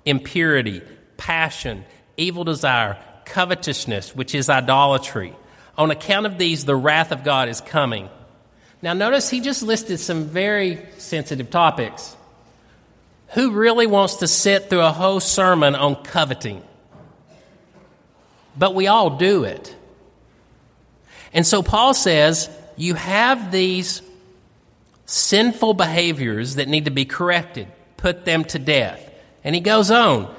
impurity, 0.05 0.83
passion, 1.17 1.85
evil 2.17 2.43
desire, 2.43 2.99
covetousness, 3.25 4.15
which 4.15 4.35
is 4.35 4.47
idolatry. 4.47 5.33
On 5.75 5.89
account 5.89 6.27
of 6.27 6.37
these, 6.37 6.65
the 6.65 6.75
wrath 6.75 7.11
of 7.11 7.23
God 7.23 7.49
is 7.49 7.61
coming. 7.61 8.09
Now, 8.83 8.93
notice 8.93 9.27
he 9.27 9.41
just 9.41 9.63
listed 9.63 9.99
some 9.99 10.25
very 10.25 10.85
sensitive 10.99 11.49
topics. 11.49 12.15
Who 13.29 13.49
really 13.49 13.87
wants 13.87 14.17
to 14.17 14.27
sit 14.27 14.69
through 14.69 14.81
a 14.81 14.91
whole 14.91 15.19
sermon 15.19 15.73
on 15.73 15.95
coveting? 16.03 16.61
But 18.55 18.75
we 18.75 18.85
all 18.85 19.17
do 19.17 19.45
it. 19.45 19.75
And 21.33 21.43
so 21.43 21.63
Paul 21.63 21.95
says 21.95 22.51
you 22.77 22.93
have 22.93 23.51
these 23.51 24.03
sinful 25.09 25.73
behaviors 25.73 26.55
that 26.55 26.67
need 26.67 26.85
to 26.85 26.91
be 26.91 27.05
corrected, 27.05 27.67
put 27.97 28.25
them 28.25 28.43
to 28.45 28.59
death. 28.59 29.11
And 29.43 29.55
he 29.55 29.61
goes 29.61 29.89
on. 29.89 30.33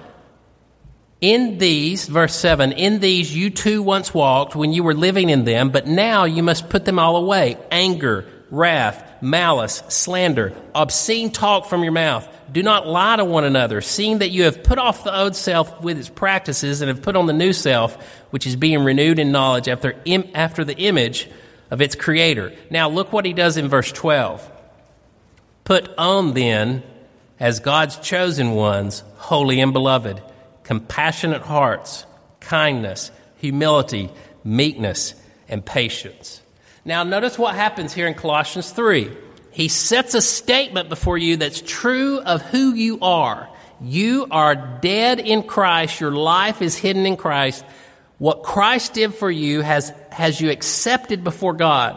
In 1.20 1.58
these, 1.58 2.06
verse 2.06 2.34
7, 2.34 2.72
in 2.72 3.00
these 3.00 3.34
you 3.34 3.50
too 3.50 3.82
once 3.82 4.14
walked 4.14 4.54
when 4.54 4.72
you 4.72 4.82
were 4.82 4.94
living 4.94 5.28
in 5.28 5.44
them, 5.44 5.70
but 5.70 5.86
now 5.86 6.24
you 6.24 6.42
must 6.42 6.70
put 6.70 6.86
them 6.86 6.98
all 6.98 7.16
away 7.16 7.58
anger, 7.70 8.26
wrath, 8.50 9.20
malice, 9.20 9.82
slander, 9.88 10.54
obscene 10.74 11.30
talk 11.30 11.66
from 11.66 11.82
your 11.82 11.92
mouth. 11.92 12.26
Do 12.50 12.62
not 12.62 12.86
lie 12.86 13.16
to 13.16 13.24
one 13.24 13.44
another, 13.44 13.82
seeing 13.82 14.18
that 14.18 14.30
you 14.30 14.44
have 14.44 14.62
put 14.62 14.78
off 14.78 15.04
the 15.04 15.14
old 15.14 15.36
self 15.36 15.82
with 15.82 15.98
its 15.98 16.08
practices 16.08 16.80
and 16.80 16.88
have 16.88 17.02
put 17.02 17.16
on 17.16 17.26
the 17.26 17.32
new 17.34 17.52
self, 17.52 17.96
which 18.30 18.46
is 18.46 18.56
being 18.56 18.82
renewed 18.82 19.18
in 19.18 19.30
knowledge 19.30 19.68
after, 19.68 19.96
after 20.34 20.64
the 20.64 20.76
image 20.78 21.28
of 21.70 21.82
its 21.82 21.94
creator. 21.96 22.52
Now, 22.70 22.88
look 22.88 23.12
what 23.12 23.26
he 23.26 23.34
does 23.34 23.58
in 23.58 23.68
verse 23.68 23.92
12. 23.92 24.49
Put 25.70 25.96
on 25.98 26.34
then, 26.34 26.82
as 27.38 27.60
God's 27.60 27.96
chosen 27.98 28.56
ones, 28.56 29.04
holy 29.18 29.60
and 29.60 29.72
beloved 29.72 30.20
compassionate 30.64 31.42
hearts, 31.42 32.04
kindness, 32.40 33.12
humility, 33.36 34.10
meekness, 34.42 35.14
and 35.48 35.64
patience. 35.64 36.42
Now, 36.84 37.04
notice 37.04 37.38
what 37.38 37.54
happens 37.54 37.92
here 37.92 38.08
in 38.08 38.14
Colossians 38.14 38.72
3. 38.72 39.12
He 39.52 39.68
sets 39.68 40.14
a 40.14 40.20
statement 40.20 40.88
before 40.88 41.18
you 41.18 41.36
that's 41.36 41.62
true 41.64 42.18
of 42.18 42.42
who 42.42 42.74
you 42.74 42.98
are. 43.00 43.48
You 43.80 44.26
are 44.28 44.56
dead 44.56 45.20
in 45.20 45.44
Christ. 45.44 46.00
Your 46.00 46.10
life 46.10 46.62
is 46.62 46.74
hidden 46.74 47.06
in 47.06 47.16
Christ. 47.16 47.64
What 48.18 48.42
Christ 48.42 48.94
did 48.94 49.14
for 49.14 49.30
you 49.30 49.60
has, 49.60 49.92
has 50.10 50.40
you 50.40 50.50
accepted 50.50 51.22
before 51.22 51.52
God. 51.52 51.96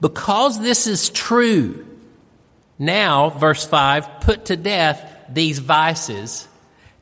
Because 0.00 0.58
this 0.58 0.86
is 0.86 1.10
true, 1.10 1.86
now, 2.78 3.30
verse 3.30 3.64
5, 3.64 4.20
put 4.20 4.46
to 4.46 4.56
death 4.56 5.12
these 5.28 5.58
vices 5.58 6.46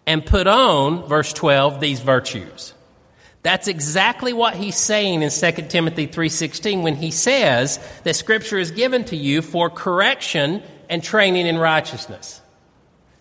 and 0.07 0.25
put 0.25 0.47
on, 0.47 1.09
verse 1.09 1.33
12, 1.33 1.81
these 1.81 2.01
virtues. 2.01 2.75
That's 3.43 3.69
exactly 3.69 4.33
what 4.33 4.55
he's 4.55 4.77
saying 4.77 5.23
in 5.23 5.31
2 5.31 5.69
Timothy 5.69 6.07
3:16 6.07 6.83
when 6.83 6.97
he 6.97 7.11
says 7.11 7.79
that 8.05 8.17
scripture 8.17 8.59
is 8.59 8.71
given 8.71 9.05
to 9.05 9.17
you 9.17 9.43
for 9.43 9.69
correction 9.69 10.63
and 10.89 11.03
training 11.03 11.47
in 11.47 11.59
righteousness. 11.59 12.41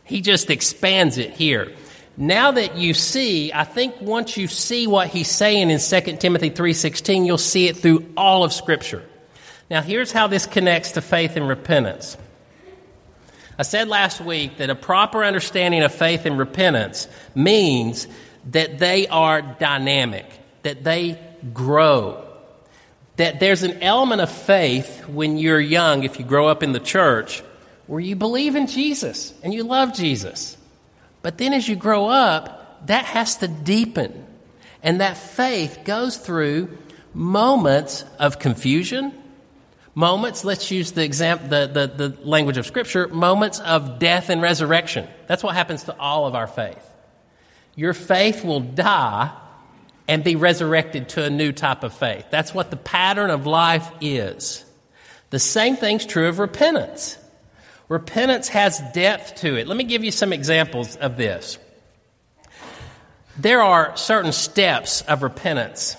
He 0.05 0.21
just 0.21 0.49
expands 0.49 1.17
it 1.17 1.31
here. 1.31 1.73
Now 2.15 2.51
that 2.51 2.77
you 2.77 2.93
see, 2.93 3.51
I 3.51 3.65
think 3.65 3.99
once 3.99 4.37
you 4.37 4.47
see 4.47 4.87
what 4.87 5.07
he's 5.07 5.29
saying 5.29 5.69
in 5.69 5.79
2 5.79 6.21
Timothy 6.21 6.51
3:16, 6.51 7.25
you'll 7.25 7.37
see 7.37 7.67
it 7.67 7.75
through 7.75 8.05
all 8.15 8.45
of 8.45 8.53
scripture. 8.53 9.03
Now 9.69 9.81
here's 9.81 10.13
how 10.13 10.27
this 10.27 10.45
connects 10.45 10.93
to 10.93 11.01
faith 11.01 11.35
and 11.35 11.49
repentance. 11.49 12.15
I 13.57 13.63
said 13.63 13.87
last 13.87 14.19
week 14.19 14.57
that 14.57 14.69
a 14.69 14.75
proper 14.75 15.23
understanding 15.23 15.83
of 15.83 15.93
faith 15.93 16.25
and 16.25 16.37
repentance 16.37 17.07
means 17.35 18.07
that 18.51 18.79
they 18.79 19.07
are 19.07 19.41
dynamic, 19.41 20.25
that 20.63 20.83
they 20.83 21.19
grow, 21.53 22.27
that 23.17 23.39
there's 23.39 23.63
an 23.63 23.83
element 23.83 24.21
of 24.21 24.31
faith 24.31 25.07
when 25.07 25.37
you're 25.37 25.59
young, 25.59 26.03
if 26.03 26.19
you 26.19 26.25
grow 26.25 26.47
up 26.47 26.63
in 26.63 26.71
the 26.71 26.79
church, 26.79 27.43
where 27.85 27.99
you 27.99 28.15
believe 28.15 28.55
in 28.55 28.67
Jesus 28.67 29.33
and 29.43 29.53
you 29.53 29.63
love 29.63 29.93
Jesus. 29.93 30.57
But 31.21 31.37
then 31.37 31.53
as 31.53 31.67
you 31.67 31.75
grow 31.75 32.07
up, 32.07 32.87
that 32.87 33.05
has 33.05 33.37
to 33.37 33.47
deepen. 33.47 34.25
And 34.81 34.99
that 34.99 35.15
faith 35.17 35.79
goes 35.85 36.17
through 36.17 36.77
moments 37.13 38.03
of 38.19 38.39
confusion, 38.39 39.13
Moments, 39.95 40.43
let's 40.43 40.71
use 40.71 40.93
the, 40.93 41.03
example, 41.03 41.49
the, 41.49 41.67
the, 41.67 42.09
the 42.09 42.27
language 42.27 42.57
of 42.57 42.65
Scripture, 42.65 43.07
moments 43.07 43.59
of 43.59 43.99
death 43.99 44.29
and 44.29 44.41
resurrection. 44.41 45.07
That's 45.27 45.43
what 45.43 45.55
happens 45.55 45.83
to 45.83 45.97
all 45.97 46.25
of 46.25 46.33
our 46.33 46.47
faith. 46.47 46.83
Your 47.75 47.93
faith 47.93 48.43
will 48.43 48.59
die 48.59 49.31
and 50.07 50.23
be 50.23 50.35
resurrected 50.35 51.09
to 51.09 51.23
a 51.23 51.29
new 51.29 51.51
type 51.51 51.83
of 51.83 51.93
faith. 51.93 52.25
That's 52.31 52.53
what 52.53 52.71
the 52.71 52.77
pattern 52.77 53.29
of 53.29 53.45
life 53.45 53.89
is. 54.01 54.65
The 55.29 55.39
same 55.39 55.75
thing's 55.75 56.05
true 56.05 56.27
of 56.27 56.39
repentance. 56.39 57.17
Repentance 57.87 58.47
has 58.49 58.81
depth 58.93 59.35
to 59.41 59.55
it. 59.55 59.67
Let 59.67 59.77
me 59.77 59.83
give 59.83 60.03
you 60.03 60.11
some 60.11 60.33
examples 60.33 60.95
of 60.95 61.17
this. 61.17 61.59
There 63.37 63.61
are 63.61 63.95
certain 63.97 64.31
steps 64.31 65.01
of 65.01 65.23
repentance 65.23 65.97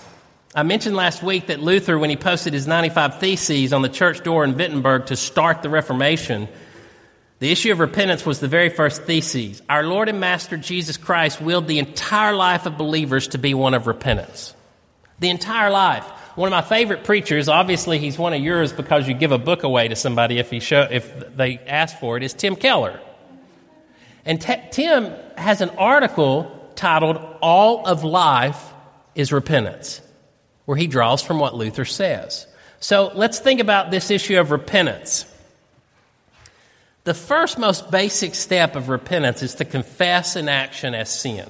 I 0.57 0.63
mentioned 0.63 0.95
last 0.95 1.21
week 1.21 1.47
that 1.47 1.59
Luther, 1.59 1.99
when 1.99 2.09
he 2.09 2.15
posted 2.15 2.53
his 2.53 2.65
95 2.65 3.19
Theses 3.19 3.73
on 3.73 3.81
the 3.81 3.89
church 3.89 4.23
door 4.23 4.45
in 4.45 4.55
Wittenberg 4.55 5.07
to 5.07 5.17
start 5.17 5.61
the 5.61 5.69
Reformation, 5.69 6.47
the 7.39 7.51
issue 7.51 7.73
of 7.73 7.79
repentance 7.79 8.25
was 8.25 8.39
the 8.39 8.47
very 8.47 8.69
first 8.69 9.03
thesis. 9.03 9.61
Our 9.67 9.83
Lord 9.83 10.07
and 10.07 10.21
Master 10.21 10.55
Jesus 10.55 10.95
Christ 10.95 11.41
willed 11.41 11.67
the 11.67 11.79
entire 11.79 12.33
life 12.33 12.65
of 12.65 12.77
believers 12.77 13.27
to 13.29 13.37
be 13.37 13.53
one 13.53 13.73
of 13.73 13.85
repentance. 13.85 14.55
The 15.19 15.29
entire 15.29 15.69
life. 15.69 16.05
One 16.35 16.47
of 16.47 16.51
my 16.51 16.61
favorite 16.61 17.03
preachers, 17.03 17.49
obviously 17.49 17.99
he's 17.99 18.17
one 18.17 18.31
of 18.31 18.39
yours 18.39 18.71
because 18.71 19.09
you 19.09 19.13
give 19.13 19.33
a 19.33 19.37
book 19.37 19.63
away 19.63 19.89
to 19.89 19.95
somebody 19.97 20.39
if, 20.39 20.49
he 20.49 20.61
show, 20.61 20.87
if 20.89 21.35
they 21.35 21.57
ask 21.57 21.99
for 21.99 22.15
it, 22.15 22.23
is 22.23 22.33
Tim 22.33 22.55
Keller. 22.55 23.01
And 24.23 24.41
T- 24.41 24.55
Tim 24.71 25.13
has 25.35 25.59
an 25.59 25.71
article 25.71 26.71
titled 26.75 27.17
All 27.41 27.85
of 27.85 28.05
Life 28.05 28.73
is 29.15 29.33
Repentance 29.33 30.01
where 30.65 30.77
he 30.77 30.87
draws 30.87 31.21
from 31.21 31.39
what 31.39 31.55
Luther 31.55 31.85
says. 31.85 32.47
So 32.79 33.11
let's 33.15 33.39
think 33.39 33.59
about 33.59 33.91
this 33.91 34.11
issue 34.11 34.39
of 34.39 34.51
repentance. 34.51 35.25
The 37.03 37.13
first 37.13 37.57
most 37.57 37.91
basic 37.91 38.35
step 38.35 38.75
of 38.75 38.89
repentance 38.89 39.43
is 39.43 39.55
to 39.55 39.65
confess 39.65 40.35
an 40.35 40.49
action 40.49 40.95
as 40.95 41.09
sin. 41.09 41.49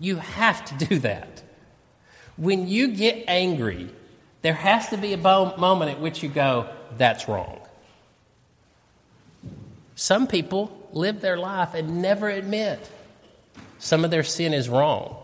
You 0.00 0.16
have 0.16 0.64
to 0.64 0.86
do 0.86 0.98
that. 1.00 1.42
When 2.36 2.66
you 2.66 2.88
get 2.88 3.24
angry, 3.28 3.88
there 4.42 4.54
has 4.54 4.88
to 4.88 4.96
be 4.96 5.12
a 5.12 5.16
moment 5.16 5.92
at 5.92 6.00
which 6.00 6.22
you 6.22 6.28
go, 6.28 6.68
that's 6.96 7.28
wrong. 7.28 7.60
Some 9.94 10.26
people 10.26 10.76
live 10.92 11.20
their 11.20 11.38
life 11.38 11.74
and 11.74 12.02
never 12.02 12.28
admit 12.28 12.80
some 13.78 14.04
of 14.04 14.10
their 14.10 14.24
sin 14.24 14.52
is 14.52 14.68
wrong 14.68 15.21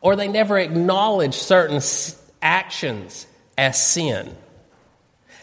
or 0.00 0.16
they 0.16 0.28
never 0.28 0.58
acknowledge 0.58 1.34
certain 1.34 1.80
actions 2.42 3.26
as 3.56 3.82
sin. 3.82 4.34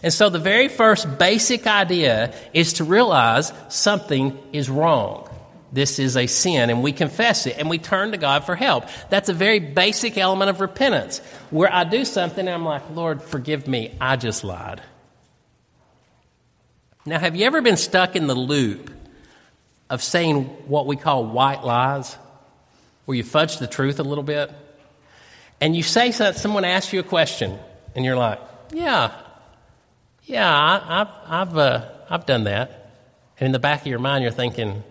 And 0.02 0.12
so 0.12 0.30
the 0.30 0.39
very 0.39 0.68
first 0.68 1.18
basic 1.18 1.66
idea 1.66 2.34
is 2.54 2.74
to 2.74 2.84
realize 2.84 3.54
something 3.70 4.38
is 4.52 4.70
wrong. 4.70 5.30
This 5.72 5.98
is 5.98 6.18
a 6.18 6.28
sin, 6.28 6.70
and 6.70 6.84
we 6.84 6.92
confess 6.92 7.48
it, 7.48 7.58
and 7.58 7.68
we 7.68 7.80
turn 7.80 8.12
to 8.12 8.18
God 8.18 8.44
for 8.44 8.56
help. 8.56 8.86
That's 9.10 9.30
a 9.30 9.34
very 9.34 9.58
basic 9.60 10.20
element 10.20 10.52
of 10.52 10.62
repentance, 10.62 11.18
where 11.50 11.74
I 11.74 11.84
do 11.84 12.06
something 12.06 12.48
and 12.48 12.54
I'm 12.54 12.66
like, 12.66 12.84
Lord, 12.92 13.24
forgive 13.24 13.68
me, 13.68 13.96
I 14.00 14.16
just 14.18 14.44
lied. 14.44 14.84
Now, 17.06 17.18
have 17.18 17.36
you 17.36 17.46
ever 17.48 17.62
been 17.62 17.78
stuck 17.78 18.16
in 18.16 18.28
the 18.28 18.36
loop 18.36 18.92
of 19.89 20.04
saying 20.04 20.44
what 20.68 20.86
we 20.86 20.96
call 20.96 21.26
white 21.26 21.63
lies? 21.63 22.16
Where 23.06 23.16
you 23.16 23.24
fudge 23.24 23.58
the 23.58 23.68
truth 23.68 24.00
a 24.00 24.04
little 24.04 24.24
bit, 24.24 24.52
and 25.60 25.76
you 25.76 25.84
say 25.84 26.12
something, 26.12 26.39
someone 26.39 26.66
asks 26.66 26.94
you 26.94 27.00
a 27.00 27.04
question, 27.04 27.58
and 27.96 28.04
you're 28.04 28.18
like, 28.18 28.39
yeah, 28.72 29.12
yeah, 30.24 30.50
I, 30.50 30.98
have 30.98 31.12
I've, 31.28 31.58
uh, 31.58 31.89
I've 32.10 32.26
done 32.26 32.46
that. 32.46 32.92
And 33.39 33.48
in 33.48 33.52
the 33.52 33.60
back 33.60 33.82
of 33.82 33.88
your 33.88 34.00
mind, 34.00 34.24
you're 34.24 34.32
thinking, 34.32 34.84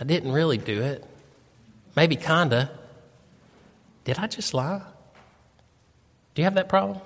I 0.00 0.04
didn't 0.04 0.32
really 0.32 0.58
do 0.58 0.82
it. 0.82 1.04
Maybe 1.94 2.16
kinda. 2.16 2.70
Did 4.04 4.18
I 4.18 4.26
just 4.26 4.52
lie? 4.54 4.82
Do 6.34 6.42
you 6.42 6.44
have 6.44 6.54
that 6.54 6.68
problem? 6.68 7.00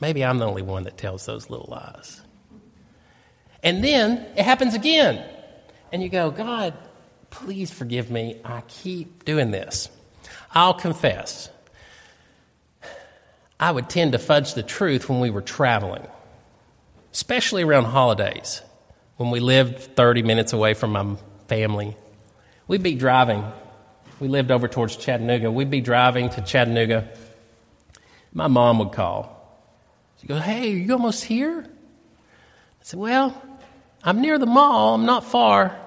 Maybe 0.00 0.24
I'm 0.24 0.38
the 0.38 0.46
only 0.46 0.62
one 0.62 0.84
that 0.84 0.98
tells 0.98 1.24
those 1.24 1.48
little 1.48 1.68
lies. 1.70 2.20
And 3.62 3.82
then 3.82 4.26
it 4.36 4.44
happens 4.44 4.74
again. 4.74 5.24
And 5.92 6.02
you 6.02 6.08
go, 6.08 6.30
God, 6.30 6.74
Please 7.34 7.72
forgive 7.72 8.12
me. 8.12 8.36
I 8.44 8.62
keep 8.68 9.24
doing 9.24 9.50
this. 9.50 9.90
I'll 10.52 10.72
confess. 10.72 11.50
I 13.58 13.72
would 13.72 13.90
tend 13.90 14.12
to 14.12 14.18
fudge 14.18 14.54
the 14.54 14.62
truth 14.62 15.08
when 15.08 15.18
we 15.18 15.30
were 15.30 15.42
traveling, 15.42 16.06
especially 17.12 17.64
around 17.64 17.86
holidays 17.86 18.62
when 19.16 19.30
we 19.30 19.40
lived 19.40 19.80
30 19.80 20.22
minutes 20.22 20.52
away 20.52 20.74
from 20.74 20.92
my 20.92 21.16
family. 21.48 21.96
We'd 22.68 22.84
be 22.84 22.94
driving. 22.94 23.44
We 24.20 24.28
lived 24.28 24.52
over 24.52 24.68
towards 24.68 24.96
Chattanooga. 24.96 25.50
We'd 25.50 25.70
be 25.70 25.80
driving 25.80 26.30
to 26.30 26.40
Chattanooga. 26.40 27.08
My 28.32 28.46
mom 28.46 28.78
would 28.78 28.92
call. 28.92 29.60
She 30.20 30.28
goes, 30.28 30.40
Hey, 30.40 30.72
are 30.72 30.76
you 30.76 30.92
almost 30.92 31.24
here? 31.24 31.66
I 31.66 32.84
said, 32.84 33.00
Well, 33.00 33.42
I'm 34.04 34.20
near 34.20 34.38
the 34.38 34.46
mall. 34.46 34.94
I'm 34.94 35.04
not 35.04 35.24
far. 35.24 35.80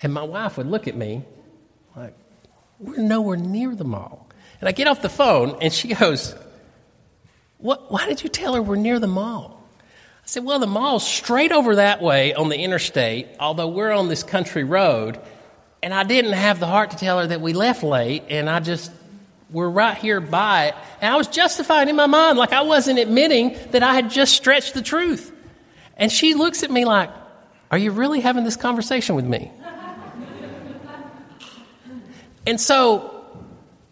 And 0.00 0.12
my 0.14 0.22
wife 0.22 0.56
would 0.56 0.66
look 0.66 0.88
at 0.88 0.96
me 0.96 1.22
like, 1.96 2.14
We're 2.78 2.98
nowhere 2.98 3.36
near 3.36 3.74
the 3.74 3.84
mall. 3.84 4.28
And 4.60 4.68
I 4.68 4.72
get 4.72 4.86
off 4.86 5.02
the 5.02 5.08
phone 5.08 5.58
and 5.60 5.72
she 5.72 5.94
goes, 5.94 6.34
what, 7.58 7.90
Why 7.90 8.06
did 8.06 8.22
you 8.22 8.28
tell 8.28 8.54
her 8.54 8.62
we're 8.62 8.76
near 8.76 8.98
the 8.98 9.08
mall? 9.08 9.62
I 9.80 10.26
said, 10.26 10.44
Well, 10.44 10.58
the 10.58 10.66
mall's 10.66 11.06
straight 11.06 11.52
over 11.52 11.76
that 11.76 12.00
way 12.00 12.34
on 12.34 12.48
the 12.48 12.56
interstate, 12.56 13.28
although 13.38 13.68
we're 13.68 13.92
on 13.92 14.08
this 14.08 14.22
country 14.22 14.64
road. 14.64 15.18
And 15.82 15.92
I 15.92 16.04
didn't 16.04 16.32
have 16.32 16.58
the 16.58 16.66
heart 16.66 16.90
to 16.92 16.96
tell 16.96 17.20
her 17.20 17.26
that 17.28 17.40
we 17.40 17.52
left 17.52 17.84
late, 17.84 18.24
and 18.28 18.50
I 18.50 18.58
just, 18.58 18.90
we're 19.50 19.68
right 19.68 19.96
here 19.96 20.20
by 20.20 20.66
it. 20.66 20.74
And 21.00 21.12
I 21.12 21.16
was 21.16 21.28
justifying 21.28 21.88
in 21.88 21.94
my 21.94 22.06
mind, 22.06 22.36
like 22.36 22.52
I 22.52 22.62
wasn't 22.62 22.98
admitting 22.98 23.56
that 23.70 23.84
I 23.84 23.94
had 23.94 24.10
just 24.10 24.34
stretched 24.34 24.74
the 24.74 24.82
truth. 24.82 25.32
And 25.96 26.10
she 26.10 26.34
looks 26.34 26.62
at 26.62 26.70
me 26.70 26.84
like, 26.84 27.10
Are 27.70 27.78
you 27.78 27.90
really 27.90 28.20
having 28.20 28.44
this 28.44 28.56
conversation 28.56 29.16
with 29.16 29.24
me? 29.24 29.50
And 32.48 32.58
so 32.58 33.14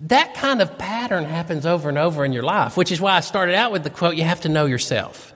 that 0.00 0.32
kind 0.32 0.62
of 0.62 0.78
pattern 0.78 1.24
happens 1.24 1.66
over 1.66 1.90
and 1.90 1.98
over 1.98 2.24
in 2.24 2.32
your 2.32 2.42
life, 2.42 2.74
which 2.74 2.90
is 2.90 3.00
why 3.02 3.16
I 3.16 3.20
started 3.20 3.54
out 3.54 3.70
with 3.70 3.84
the 3.84 3.90
quote, 3.90 4.16
You 4.16 4.24
have 4.24 4.40
to 4.40 4.48
know 4.48 4.64
yourself. 4.64 5.34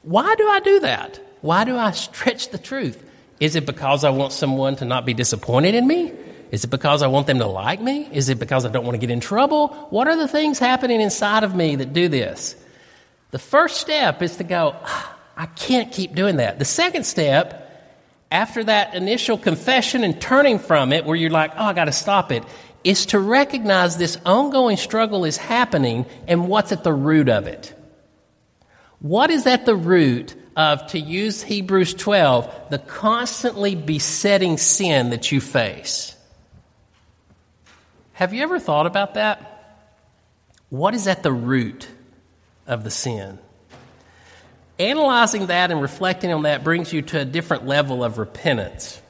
Why 0.00 0.34
do 0.34 0.48
I 0.48 0.60
do 0.60 0.80
that? 0.80 1.20
Why 1.42 1.64
do 1.64 1.76
I 1.76 1.90
stretch 1.90 2.48
the 2.48 2.56
truth? 2.56 3.02
Is 3.40 3.56
it 3.56 3.66
because 3.66 4.04
I 4.04 4.10
want 4.10 4.32
someone 4.32 4.76
to 4.76 4.86
not 4.86 5.04
be 5.04 5.12
disappointed 5.12 5.74
in 5.74 5.86
me? 5.86 6.12
Is 6.50 6.64
it 6.64 6.70
because 6.70 7.02
I 7.02 7.08
want 7.08 7.26
them 7.26 7.38
to 7.40 7.46
like 7.46 7.80
me? 7.80 8.08
Is 8.10 8.30
it 8.30 8.38
because 8.38 8.64
I 8.64 8.70
don't 8.70 8.84
want 8.84 8.94
to 8.94 8.98
get 8.98 9.10
in 9.10 9.20
trouble? 9.20 9.68
What 9.90 10.08
are 10.08 10.16
the 10.16 10.28
things 10.28 10.58
happening 10.58 11.02
inside 11.02 11.44
of 11.44 11.54
me 11.54 11.76
that 11.76 11.92
do 11.92 12.08
this? 12.08 12.56
The 13.32 13.38
first 13.38 13.82
step 13.82 14.22
is 14.22 14.36
to 14.36 14.44
go, 14.44 14.74
ah, 14.82 15.16
I 15.36 15.46
can't 15.46 15.92
keep 15.92 16.14
doing 16.14 16.36
that. 16.36 16.58
The 16.58 16.64
second 16.64 17.04
step, 17.04 17.61
after 18.32 18.64
that 18.64 18.94
initial 18.94 19.38
confession 19.38 20.02
and 20.02 20.20
turning 20.20 20.58
from 20.58 20.92
it, 20.92 21.04
where 21.04 21.14
you're 21.14 21.30
like, 21.30 21.52
oh, 21.54 21.64
I 21.64 21.72
got 21.74 21.84
to 21.84 21.92
stop 21.92 22.32
it, 22.32 22.42
is 22.82 23.06
to 23.06 23.20
recognize 23.20 23.96
this 23.96 24.18
ongoing 24.26 24.76
struggle 24.76 25.24
is 25.24 25.36
happening 25.36 26.06
and 26.26 26.48
what's 26.48 26.72
at 26.72 26.82
the 26.82 26.92
root 26.92 27.28
of 27.28 27.46
it. 27.46 27.74
What 28.98 29.30
is 29.30 29.46
at 29.46 29.66
the 29.66 29.76
root 29.76 30.34
of, 30.56 30.86
to 30.88 30.98
use 30.98 31.42
Hebrews 31.42 31.94
12, 31.94 32.70
the 32.70 32.78
constantly 32.78 33.74
besetting 33.74 34.58
sin 34.58 35.10
that 35.10 35.32
you 35.32 35.40
face. 35.40 36.14
Have 38.14 38.32
you 38.34 38.42
ever 38.42 38.58
thought 38.58 38.86
about 38.86 39.14
that? 39.14 39.48
What 40.68 40.94
is 40.94 41.06
at 41.06 41.22
the 41.22 41.32
root 41.32 41.88
of 42.66 42.84
the 42.84 42.90
sin? 42.90 43.38
Analyzing 44.78 45.46
that 45.46 45.70
and 45.70 45.80
reflecting 45.80 46.32
on 46.32 46.42
that 46.42 46.64
brings 46.64 46.92
you 46.92 47.02
to 47.02 47.20
a 47.20 47.24
different 47.24 47.66
level 47.66 48.02
of 48.02 48.18
repentance. 48.18 49.00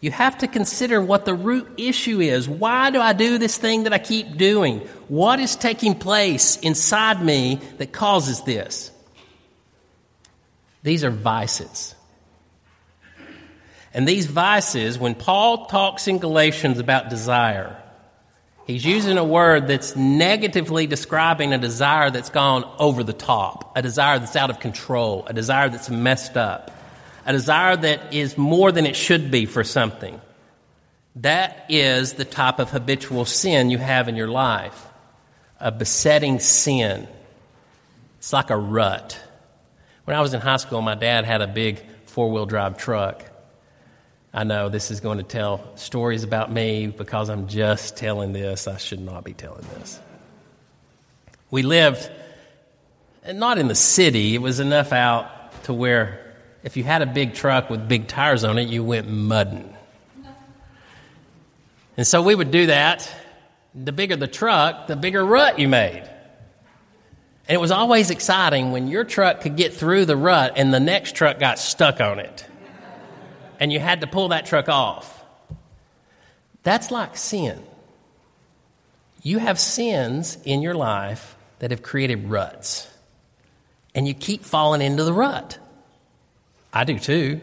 You 0.00 0.10
have 0.10 0.38
to 0.38 0.48
consider 0.48 1.00
what 1.00 1.24
the 1.24 1.34
root 1.34 1.68
issue 1.78 2.20
is. 2.20 2.48
Why 2.48 2.90
do 2.90 3.00
I 3.00 3.12
do 3.12 3.38
this 3.38 3.56
thing 3.56 3.84
that 3.84 3.92
I 3.92 3.98
keep 3.98 4.36
doing? 4.36 4.80
What 5.08 5.40
is 5.40 5.56
taking 5.56 5.94
place 5.94 6.56
inside 6.58 7.24
me 7.24 7.60
that 7.78 7.92
causes 7.92 8.42
this? 8.42 8.90
These 10.82 11.02
are 11.02 11.10
vices. 11.10 11.94
And 13.94 14.06
these 14.06 14.26
vices, 14.26 14.98
when 14.98 15.14
Paul 15.14 15.66
talks 15.66 16.06
in 16.06 16.18
Galatians 16.18 16.78
about 16.78 17.08
desire, 17.08 17.82
he's 18.66 18.84
using 18.84 19.16
a 19.16 19.24
word 19.24 19.68
that's 19.68 19.96
negatively 19.96 20.86
describing 20.86 21.52
a 21.52 21.58
desire 21.58 22.10
that's 22.10 22.30
gone 22.30 22.70
over 22.78 23.02
the 23.02 23.12
top, 23.12 23.76
a 23.76 23.82
desire 23.82 24.18
that's 24.18 24.36
out 24.36 24.50
of 24.50 24.60
control, 24.60 25.24
a 25.26 25.32
desire 25.32 25.68
that's 25.68 25.88
messed 25.88 26.36
up, 26.36 26.70
a 27.24 27.32
desire 27.32 27.76
that 27.76 28.12
is 28.12 28.36
more 28.36 28.72
than 28.72 28.86
it 28.86 28.96
should 28.96 29.30
be 29.30 29.46
for 29.46 29.64
something. 29.64 30.20
That 31.16 31.64
is 31.70 32.14
the 32.14 32.26
type 32.26 32.58
of 32.58 32.70
habitual 32.70 33.24
sin 33.24 33.70
you 33.70 33.78
have 33.78 34.08
in 34.08 34.16
your 34.16 34.28
life 34.28 34.86
a 35.58 35.72
besetting 35.72 36.38
sin. 36.38 37.08
It's 38.18 38.32
like 38.32 38.50
a 38.50 38.56
rut. 38.56 39.18
When 40.04 40.16
I 40.16 40.20
was 40.20 40.34
in 40.34 40.40
high 40.40 40.58
school, 40.58 40.82
my 40.82 40.94
dad 40.94 41.24
had 41.24 41.40
a 41.40 41.46
big 41.46 41.82
four 42.04 42.30
wheel 42.30 42.46
drive 42.46 42.76
truck. 42.76 43.24
I 44.36 44.44
know 44.44 44.68
this 44.68 44.90
is 44.90 45.00
going 45.00 45.16
to 45.16 45.24
tell 45.24 45.64
stories 45.76 46.22
about 46.22 46.52
me 46.52 46.88
because 46.88 47.30
I'm 47.30 47.48
just 47.48 47.96
telling 47.96 48.34
this. 48.34 48.68
I 48.68 48.76
should 48.76 49.00
not 49.00 49.24
be 49.24 49.32
telling 49.32 49.64
this. 49.78 49.98
We 51.50 51.62
lived 51.62 52.10
not 53.32 53.56
in 53.56 53.66
the 53.66 53.74
city, 53.74 54.34
it 54.34 54.42
was 54.42 54.60
enough 54.60 54.92
out 54.92 55.64
to 55.64 55.72
where 55.72 56.34
if 56.62 56.76
you 56.76 56.84
had 56.84 57.00
a 57.00 57.06
big 57.06 57.32
truck 57.32 57.70
with 57.70 57.88
big 57.88 58.08
tires 58.08 58.44
on 58.44 58.58
it, 58.58 58.68
you 58.68 58.84
went 58.84 59.08
mudding. 59.08 59.74
And 61.96 62.06
so 62.06 62.20
we 62.20 62.34
would 62.34 62.50
do 62.50 62.66
that. 62.66 63.10
The 63.74 63.92
bigger 63.92 64.16
the 64.16 64.28
truck, 64.28 64.86
the 64.86 64.96
bigger 64.96 65.24
rut 65.24 65.58
you 65.58 65.66
made. 65.66 66.02
And 67.48 67.54
it 67.54 67.60
was 67.60 67.70
always 67.70 68.10
exciting 68.10 68.70
when 68.70 68.88
your 68.88 69.04
truck 69.04 69.40
could 69.40 69.56
get 69.56 69.72
through 69.72 70.04
the 70.04 70.16
rut 70.16 70.52
and 70.56 70.74
the 70.74 70.80
next 70.80 71.14
truck 71.14 71.38
got 71.38 71.58
stuck 71.58 72.02
on 72.02 72.18
it. 72.18 72.46
And 73.58 73.72
you 73.72 73.80
had 73.80 74.00
to 74.02 74.06
pull 74.06 74.28
that 74.28 74.46
truck 74.46 74.68
off. 74.68 75.24
That's 76.62 76.90
like 76.90 77.16
sin. 77.16 77.62
You 79.22 79.38
have 79.38 79.58
sins 79.58 80.38
in 80.44 80.62
your 80.62 80.74
life 80.74 81.36
that 81.58 81.70
have 81.70 81.82
created 81.82 82.28
ruts. 82.28 82.88
And 83.94 84.06
you 84.06 84.14
keep 84.14 84.44
falling 84.44 84.82
into 84.82 85.04
the 85.04 85.12
rut. 85.12 85.58
I 86.72 86.84
do 86.84 86.98
too. 86.98 87.40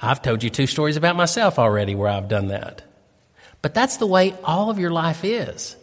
I've 0.00 0.22
told 0.22 0.42
you 0.42 0.50
two 0.50 0.66
stories 0.66 0.96
about 0.96 1.16
myself 1.16 1.58
already 1.58 1.94
where 1.94 2.08
I've 2.08 2.28
done 2.28 2.48
that. 2.48 2.82
But 3.62 3.74
that's 3.74 3.96
the 3.96 4.06
way 4.06 4.34
all 4.44 4.70
of 4.70 4.78
your 4.78 4.90
life 4.90 5.24
is. 5.24 5.76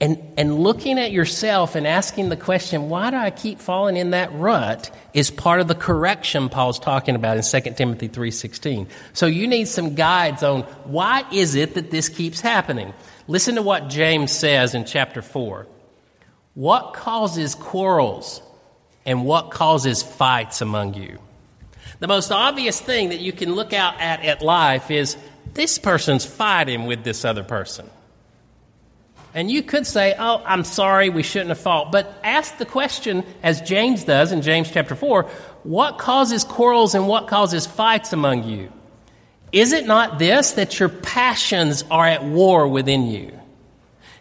And, 0.00 0.22
and 0.36 0.60
looking 0.60 0.96
at 0.98 1.10
yourself 1.10 1.74
and 1.74 1.84
asking 1.84 2.28
the 2.28 2.36
question, 2.36 2.88
why 2.88 3.10
do 3.10 3.16
I 3.16 3.30
keep 3.30 3.58
falling 3.58 3.96
in 3.96 4.10
that 4.10 4.32
rut, 4.32 4.94
is 5.12 5.28
part 5.28 5.60
of 5.60 5.66
the 5.66 5.74
correction 5.74 6.48
Paul's 6.48 6.78
talking 6.78 7.16
about 7.16 7.36
in 7.36 7.42
2 7.42 7.72
Timothy 7.72 8.08
3.16. 8.08 8.86
So 9.12 9.26
you 9.26 9.48
need 9.48 9.66
some 9.66 9.96
guides 9.96 10.44
on 10.44 10.62
why 10.84 11.24
is 11.32 11.56
it 11.56 11.74
that 11.74 11.90
this 11.90 12.08
keeps 12.08 12.40
happening. 12.40 12.94
Listen 13.26 13.56
to 13.56 13.62
what 13.62 13.88
James 13.88 14.30
says 14.30 14.74
in 14.74 14.84
chapter 14.84 15.20
4. 15.20 15.66
What 16.54 16.94
causes 16.94 17.56
quarrels 17.56 18.40
and 19.04 19.24
what 19.24 19.50
causes 19.50 20.02
fights 20.02 20.60
among 20.60 20.94
you? 20.94 21.18
The 21.98 22.06
most 22.06 22.30
obvious 22.30 22.80
thing 22.80 23.08
that 23.08 23.20
you 23.20 23.32
can 23.32 23.56
look 23.56 23.72
out 23.72 24.00
at 24.00 24.24
at 24.24 24.42
life 24.42 24.92
is 24.92 25.16
this 25.54 25.78
person's 25.78 26.24
fighting 26.24 26.86
with 26.86 27.02
this 27.02 27.24
other 27.24 27.42
person. 27.42 27.90
And 29.34 29.50
you 29.50 29.62
could 29.62 29.86
say, 29.86 30.14
Oh, 30.18 30.42
I'm 30.44 30.64
sorry, 30.64 31.10
we 31.10 31.22
shouldn't 31.22 31.50
have 31.50 31.60
fought. 31.60 31.92
But 31.92 32.18
ask 32.24 32.56
the 32.58 32.64
question, 32.64 33.24
as 33.42 33.60
James 33.60 34.04
does 34.04 34.32
in 34.32 34.42
James 34.42 34.70
chapter 34.70 34.94
4 34.94 35.24
what 35.64 35.98
causes 35.98 36.44
quarrels 36.44 36.94
and 36.94 37.06
what 37.06 37.28
causes 37.28 37.66
fights 37.66 38.12
among 38.12 38.44
you? 38.44 38.72
Is 39.52 39.72
it 39.72 39.86
not 39.86 40.18
this, 40.18 40.52
that 40.52 40.78
your 40.78 40.88
passions 40.88 41.84
are 41.90 42.06
at 42.06 42.24
war 42.24 42.68
within 42.68 43.06
you? 43.06 43.38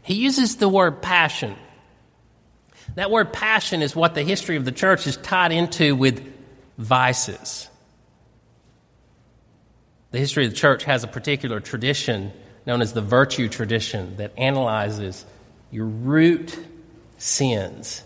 He 0.01 0.15
uses 0.15 0.55
the 0.55 0.69
word 0.69 1.01
passion. 1.01 1.55
That 2.95 3.11
word 3.11 3.33
passion 3.33 3.81
is 3.81 3.95
what 3.95 4.15
the 4.15 4.23
history 4.23 4.55
of 4.55 4.65
the 4.65 4.71
church 4.71 5.05
is 5.05 5.17
tied 5.17 5.51
into 5.51 5.95
with 5.95 6.25
vices. 6.77 7.69
The 10.11 10.19
history 10.19 10.45
of 10.45 10.51
the 10.51 10.57
church 10.57 10.85
has 10.85 11.03
a 11.03 11.07
particular 11.07 11.59
tradition 11.59 12.31
known 12.67 12.81
as 12.81 12.91
the 12.91 13.01
virtue 13.01 13.47
tradition 13.47 14.17
that 14.17 14.33
analyzes 14.37 15.25
your 15.71 15.85
root 15.85 16.59
sins. 17.17 18.03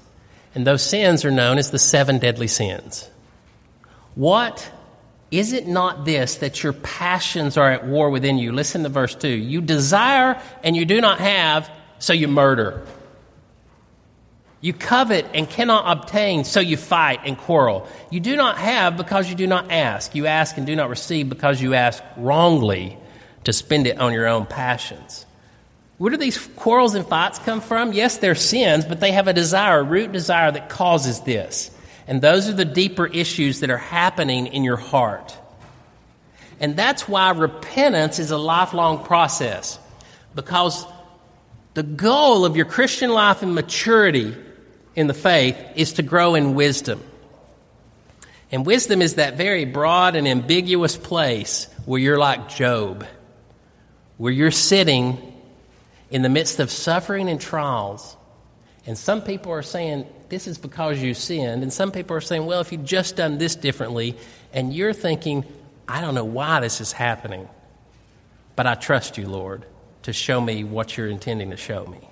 And 0.54 0.68
those 0.68 0.84
sins 0.84 1.26
are 1.26 1.32
known 1.32 1.58
as 1.58 1.72
the 1.72 1.80
seven 1.80 2.20
deadly 2.20 2.48
sins. 2.48 3.10
What 4.14 4.72
is 5.32 5.54
it 5.54 5.66
not 5.66 6.06
this 6.06 6.36
that 6.36 6.62
your 6.62 6.74
passions 6.74 7.58
are 7.58 7.72
at 7.72 7.88
war 7.88 8.12
within 8.12 8.38
you? 8.38 8.52
Listen 8.52 8.84
to 8.84 8.90
verse 8.90 9.16
2. 9.16 9.28
You 9.28 9.62
desire 9.62 10.40
and 10.64 10.76
you 10.76 10.86
do 10.86 11.02
not 11.02 11.20
have, 11.20 11.70
so 11.98 12.14
you 12.14 12.28
murder. 12.28 12.86
You 14.60 14.74
covet 14.74 15.26
and 15.34 15.50
cannot 15.50 15.86
obtain, 15.98 16.44
so 16.44 16.60
you 16.60 16.78
fight 16.78 17.22
and 17.26 17.36
quarrel. 17.36 17.88
You 18.12 18.20
do 18.20 18.36
not 18.36 18.60
have 18.60 18.96
because 18.96 19.28
you 19.28 19.36
do 19.36 19.48
not 19.48 19.72
ask. 19.72 20.14
You 20.14 20.28
ask 20.28 20.56
and 20.58 20.68
do 20.68 20.76
not 20.76 20.90
receive 20.90 21.30
because 21.30 21.60
you 21.60 21.74
ask 21.74 22.04
wrongly 22.16 23.00
to 23.44 23.54
spend 23.54 23.88
it 23.88 24.00
on 24.00 24.14
your 24.14 24.28
own 24.28 24.46
passions. 24.46 25.26
Where 25.98 26.12
do 26.12 26.18
these 26.18 26.38
quarrels 26.56 26.96
and 26.96 27.06
fights 27.06 27.40
come 27.40 27.62
from? 27.62 27.94
Yes, 27.94 28.18
they're 28.18 28.36
sins, 28.36 28.86
but 28.86 29.00
they 29.00 29.12
have 29.12 29.28
a 29.28 29.34
desire, 29.34 29.80
a 29.80 29.84
root 29.84 30.12
desire 30.12 30.52
that 30.52 30.70
causes 30.70 31.22
this. 31.22 31.70
And 32.08 32.22
those 32.22 32.50
are 32.50 32.54
the 32.54 32.66
deeper 32.66 33.06
issues 33.06 33.60
that 33.60 33.70
are 33.70 33.78
happening 33.78 34.48
in 34.48 34.64
your 34.64 34.78
heart. 34.78 35.38
And 36.60 36.76
that's 36.76 37.08
why 37.08 37.32
repentance 37.32 38.20
is 38.20 38.32
a 38.32 38.38
lifelong 38.38 39.04
process. 39.04 39.80
Because 40.36 40.86
the 41.74 41.84
goal 41.84 42.46
of 42.46 42.56
your 42.56 42.66
Christian 42.66 43.12
life 43.12 43.44
and 43.44 43.56
maturity 43.56 44.36
in 44.96 45.08
the 45.08 45.14
faith 45.14 45.58
is 45.76 45.94
to 45.94 46.04
grow 46.04 46.36
in 46.36 46.54
wisdom. 46.54 47.02
And 48.52 48.66
wisdom 48.66 49.02
is 49.02 49.16
that 49.16 49.38
very 49.38 49.66
broad 49.66 50.16
and 50.16 50.28
ambiguous 50.28 50.98
place 50.98 51.68
where 51.86 52.00
you're 52.00 52.20
like 52.20 52.50
Job, 52.50 53.06
where 54.22 54.32
you're 54.32 54.52
sitting 54.52 55.18
in 56.12 56.22
the 56.22 56.30
midst 56.30 56.60
of 56.60 56.70
suffering 56.70 57.28
and 57.28 57.42
trials. 57.42 58.16
And 58.86 58.96
some 58.96 59.24
people 59.24 59.52
are 59.52 59.64
saying, 59.64 60.06
this 60.30 60.46
is 60.46 60.60
because 60.60 61.02
you 61.02 61.16
sinned. 61.16 61.64
And 61.64 61.74
some 61.74 61.92
people 61.92 62.16
are 62.16 62.22
saying, 62.22 62.46
well, 62.46 62.62
if 62.62 62.72
you'd 62.72 62.86
just 62.86 63.16
done 63.16 63.40
this 63.40 63.56
differently. 63.56 64.16
And 64.54 64.76
you're 64.76 64.94
thinking, 64.94 65.44
I 65.88 66.02
don't 66.02 66.14
know 66.14 66.24
why 66.24 66.60
this 66.60 66.82
is 66.82 66.92
happening. 66.92 67.50
But 68.56 68.68
I 68.68 68.76
trust 68.76 69.18
you, 69.18 69.28
Lord, 69.28 69.66
to 70.04 70.14
show 70.14 70.40
me 70.40 70.64
what 70.64 70.98
you're 70.98 71.08
intending 71.08 71.50
to 71.50 71.58
show 71.58 71.88
me. 71.88 72.08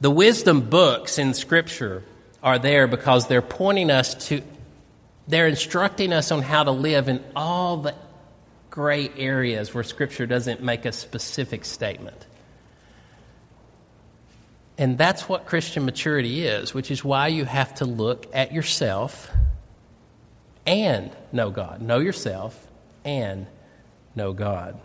The 0.00 0.10
wisdom 0.10 0.62
books 0.62 1.18
in 1.18 1.34
Scripture 1.34 2.04
are 2.42 2.58
there 2.58 2.86
because 2.86 3.26
they're 3.26 3.42
pointing 3.42 3.90
us 3.90 4.14
to, 4.28 4.40
they're 5.28 5.46
instructing 5.46 6.14
us 6.14 6.32
on 6.32 6.40
how 6.40 6.64
to 6.64 6.70
live 6.70 7.10
in 7.10 7.22
all 7.36 7.76
the 7.76 7.94
gray 8.76 9.10
areas 9.16 9.72
where 9.72 9.82
Scripture 9.82 10.26
doesn't 10.26 10.62
make 10.62 10.84
a 10.84 10.92
specific 10.92 11.64
statement. 11.64 12.26
And 14.76 14.98
that's 14.98 15.26
what 15.26 15.46
Christian 15.46 15.86
maturity 15.86 16.46
is, 16.46 16.74
which 16.74 16.90
is 16.90 17.02
why 17.02 17.28
you 17.28 17.46
have 17.46 17.76
to 17.76 17.86
look 17.86 18.26
at 18.34 18.52
yourself 18.52 19.30
and 20.66 21.10
know 21.32 21.50
God. 21.50 21.80
Know 21.80 22.00
yourself 22.00 22.54
and 23.02 23.46
know 24.14 24.34
God. 24.34 24.78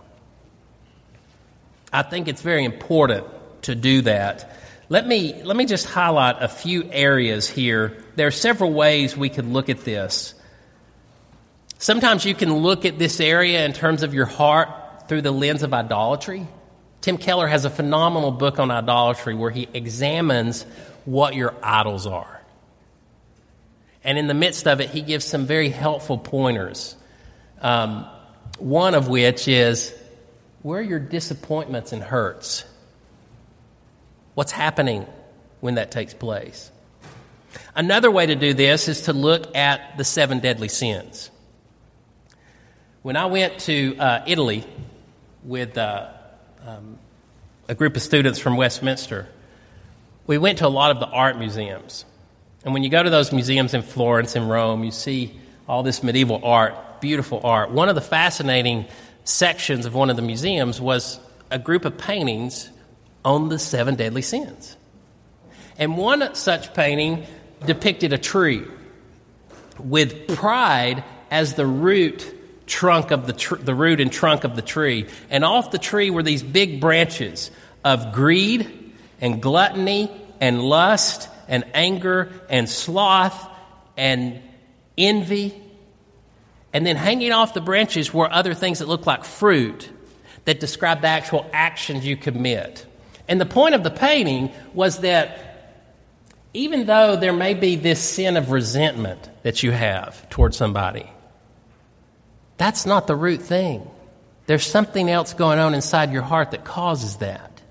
I 1.91 2.03
think 2.03 2.29
it's 2.29 2.41
very 2.41 2.63
important 2.63 3.27
to 3.63 3.75
do 3.75 4.03
that 4.03 4.57
let 4.91 5.07
me, 5.07 5.41
let 5.43 5.55
me 5.55 5.65
just 5.65 5.85
highlight 5.85 6.43
a 6.43 6.49
few 6.49 6.83
areas 6.91 7.49
here. 7.49 8.03
There 8.17 8.27
are 8.27 8.29
several 8.29 8.73
ways 8.73 9.15
we 9.15 9.29
could 9.29 9.45
look 9.45 9.69
at 9.69 9.85
this. 9.85 10.33
Sometimes 11.81 12.25
you 12.25 12.35
can 12.35 12.53
look 12.53 12.85
at 12.85 12.99
this 12.99 13.19
area 13.19 13.65
in 13.65 13.73
terms 13.73 14.03
of 14.03 14.13
your 14.13 14.27
heart 14.27 14.69
through 15.07 15.23
the 15.23 15.31
lens 15.31 15.63
of 15.63 15.73
idolatry. 15.73 16.45
Tim 17.01 17.17
Keller 17.17 17.47
has 17.47 17.65
a 17.65 17.71
phenomenal 17.71 18.29
book 18.29 18.59
on 18.59 18.69
idolatry 18.69 19.33
where 19.33 19.49
he 19.49 19.67
examines 19.73 20.61
what 21.05 21.33
your 21.33 21.55
idols 21.63 22.05
are. 22.05 22.39
And 24.03 24.19
in 24.19 24.27
the 24.27 24.35
midst 24.35 24.67
of 24.67 24.79
it, 24.79 24.91
he 24.91 25.01
gives 25.01 25.25
some 25.25 25.47
very 25.47 25.69
helpful 25.69 26.19
pointers. 26.19 26.95
Um, 27.61 28.05
one 28.59 28.93
of 28.93 29.07
which 29.07 29.47
is 29.47 29.91
where 30.61 30.81
are 30.81 30.83
your 30.83 30.99
disappointments 30.99 31.93
and 31.93 32.03
hurts? 32.03 32.63
What's 34.35 34.51
happening 34.51 35.07
when 35.61 35.75
that 35.75 35.89
takes 35.89 36.13
place? 36.13 36.71
Another 37.75 38.11
way 38.11 38.27
to 38.27 38.35
do 38.35 38.53
this 38.53 38.87
is 38.87 39.01
to 39.03 39.13
look 39.13 39.55
at 39.55 39.97
the 39.97 40.03
seven 40.03 40.41
deadly 40.41 40.67
sins. 40.67 41.31
When 43.03 43.15
I 43.15 43.25
went 43.25 43.57
to 43.61 43.97
uh, 43.97 44.23
Italy 44.27 44.63
with 45.43 45.75
uh, 45.75 46.09
um, 46.63 46.99
a 47.67 47.73
group 47.73 47.95
of 47.95 48.03
students 48.03 48.37
from 48.37 48.57
Westminster, 48.57 49.27
we 50.27 50.37
went 50.37 50.59
to 50.59 50.67
a 50.67 50.69
lot 50.69 50.91
of 50.91 50.99
the 50.99 51.07
art 51.07 51.35
museums. 51.39 52.05
And 52.63 52.75
when 52.75 52.83
you 52.83 52.91
go 52.91 53.01
to 53.01 53.09
those 53.09 53.31
museums 53.31 53.73
in 53.73 53.81
Florence 53.81 54.35
and 54.35 54.47
Rome, 54.47 54.83
you 54.83 54.91
see 54.91 55.35
all 55.67 55.81
this 55.81 56.03
medieval 56.03 56.41
art, 56.43 57.01
beautiful 57.01 57.41
art. 57.43 57.71
One 57.71 57.89
of 57.89 57.95
the 57.95 58.01
fascinating 58.01 58.85
sections 59.23 59.87
of 59.87 59.95
one 59.95 60.11
of 60.11 60.15
the 60.15 60.21
museums 60.21 60.79
was 60.79 61.19
a 61.49 61.57
group 61.57 61.85
of 61.85 61.97
paintings 61.97 62.69
on 63.25 63.49
the 63.49 63.57
seven 63.57 63.95
deadly 63.95 64.21
sins. 64.21 64.77
And 65.79 65.97
one 65.97 66.35
such 66.35 66.75
painting 66.75 67.25
depicted 67.65 68.13
a 68.13 68.19
tree 68.19 68.63
with 69.79 70.27
pride 70.27 71.03
as 71.31 71.55
the 71.55 71.65
root 71.65 72.37
trunk 72.71 73.11
of 73.11 73.27
the, 73.27 73.33
tr- 73.33 73.55
the 73.55 73.75
root 73.75 73.99
and 73.99 74.11
trunk 74.11 74.45
of 74.45 74.55
the 74.55 74.61
tree. 74.61 75.07
And 75.29 75.43
off 75.43 75.71
the 75.71 75.77
tree 75.77 76.09
were 76.09 76.23
these 76.23 76.41
big 76.41 76.79
branches 76.79 77.51
of 77.83 78.13
greed 78.13 78.93
and 79.19 79.41
gluttony 79.41 80.09
and 80.39 80.61
lust 80.61 81.29
and 81.47 81.65
anger 81.73 82.31
and 82.49 82.67
sloth 82.67 83.47
and 83.97 84.41
envy. 84.97 85.61
And 86.73 86.85
then 86.85 86.95
hanging 86.95 87.33
off 87.33 87.53
the 87.53 87.61
branches 87.61 88.13
were 88.13 88.31
other 88.31 88.53
things 88.53 88.79
that 88.79 88.87
looked 88.87 89.05
like 89.05 89.25
fruit 89.25 89.89
that 90.45 90.59
describe 90.59 91.01
the 91.01 91.07
actual 91.07 91.45
actions 91.51 92.05
you 92.05 92.15
commit. 92.15 92.85
And 93.27 93.39
the 93.39 93.45
point 93.45 93.75
of 93.75 93.83
the 93.83 93.91
painting 93.91 94.51
was 94.73 94.99
that 94.99 95.47
even 96.53 96.85
though 96.85 97.17
there 97.17 97.33
may 97.33 97.53
be 97.53 97.75
this 97.75 97.99
sin 98.01 98.37
of 98.37 98.49
resentment 98.49 99.29
that 99.43 99.61
you 99.61 99.71
have 99.71 100.29
towards 100.29 100.55
somebody, 100.55 101.09
that's 102.61 102.85
not 102.85 103.07
the 103.07 103.15
root 103.15 103.41
thing. 103.41 103.89
There's 104.45 104.65
something 104.65 105.09
else 105.09 105.33
going 105.33 105.59
on 105.59 105.73
inside 105.73 106.11
your 106.11 106.21
heart 106.21 106.51
that 106.51 106.63
causes 106.63 107.17
that. 107.17 107.61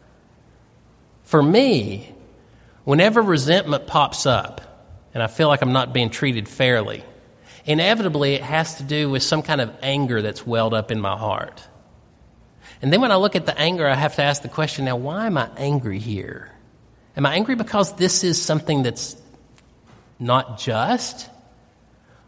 For 1.22 1.42
me, 1.42 2.12
whenever 2.85 3.22
resentment 3.22 3.87
pops 3.87 4.26
up 4.26 4.61
and 5.14 5.22
I 5.22 5.29
feel 5.29 5.48
like 5.48 5.62
I'm 5.62 5.72
not 5.72 5.92
being 5.92 6.11
treated 6.11 6.48
fairly, 6.48 7.05
inevitably 7.64 8.35
it 8.35 8.42
has 8.42 8.76
to 8.76 8.83
do 8.83 9.11
with 9.11 9.22
some 9.22 9.42
kind 9.42 9.61
of 9.61 9.72
anger 9.83 10.22
that's 10.22 10.46
welled 10.46 10.74
up 10.74 10.90
in 10.90 11.00
my 11.00 11.16
heart. 11.16 11.62
And 12.83 12.92
then 12.92 13.00
when 13.00 13.12
I 13.12 13.16
look 13.16 13.37
at 13.37 13.46
the 13.46 13.57
anger, 13.59 13.87
I 13.87 13.94
have 13.94 14.16
to 14.16 14.22
ask 14.22 14.42
the 14.42 14.48
question 14.48 14.87
now, 14.87 14.96
why 14.96 15.26
am 15.26 15.37
I 15.37 15.50
angry 15.57 15.98
here? 15.98 16.50
Am 17.16 17.26
I 17.26 17.35
angry 17.35 17.55
because 17.55 17.94
this 17.94 18.24
is 18.24 18.40
something 18.40 18.83
that's 18.83 19.16
not 20.18 20.59
just? 20.59 21.29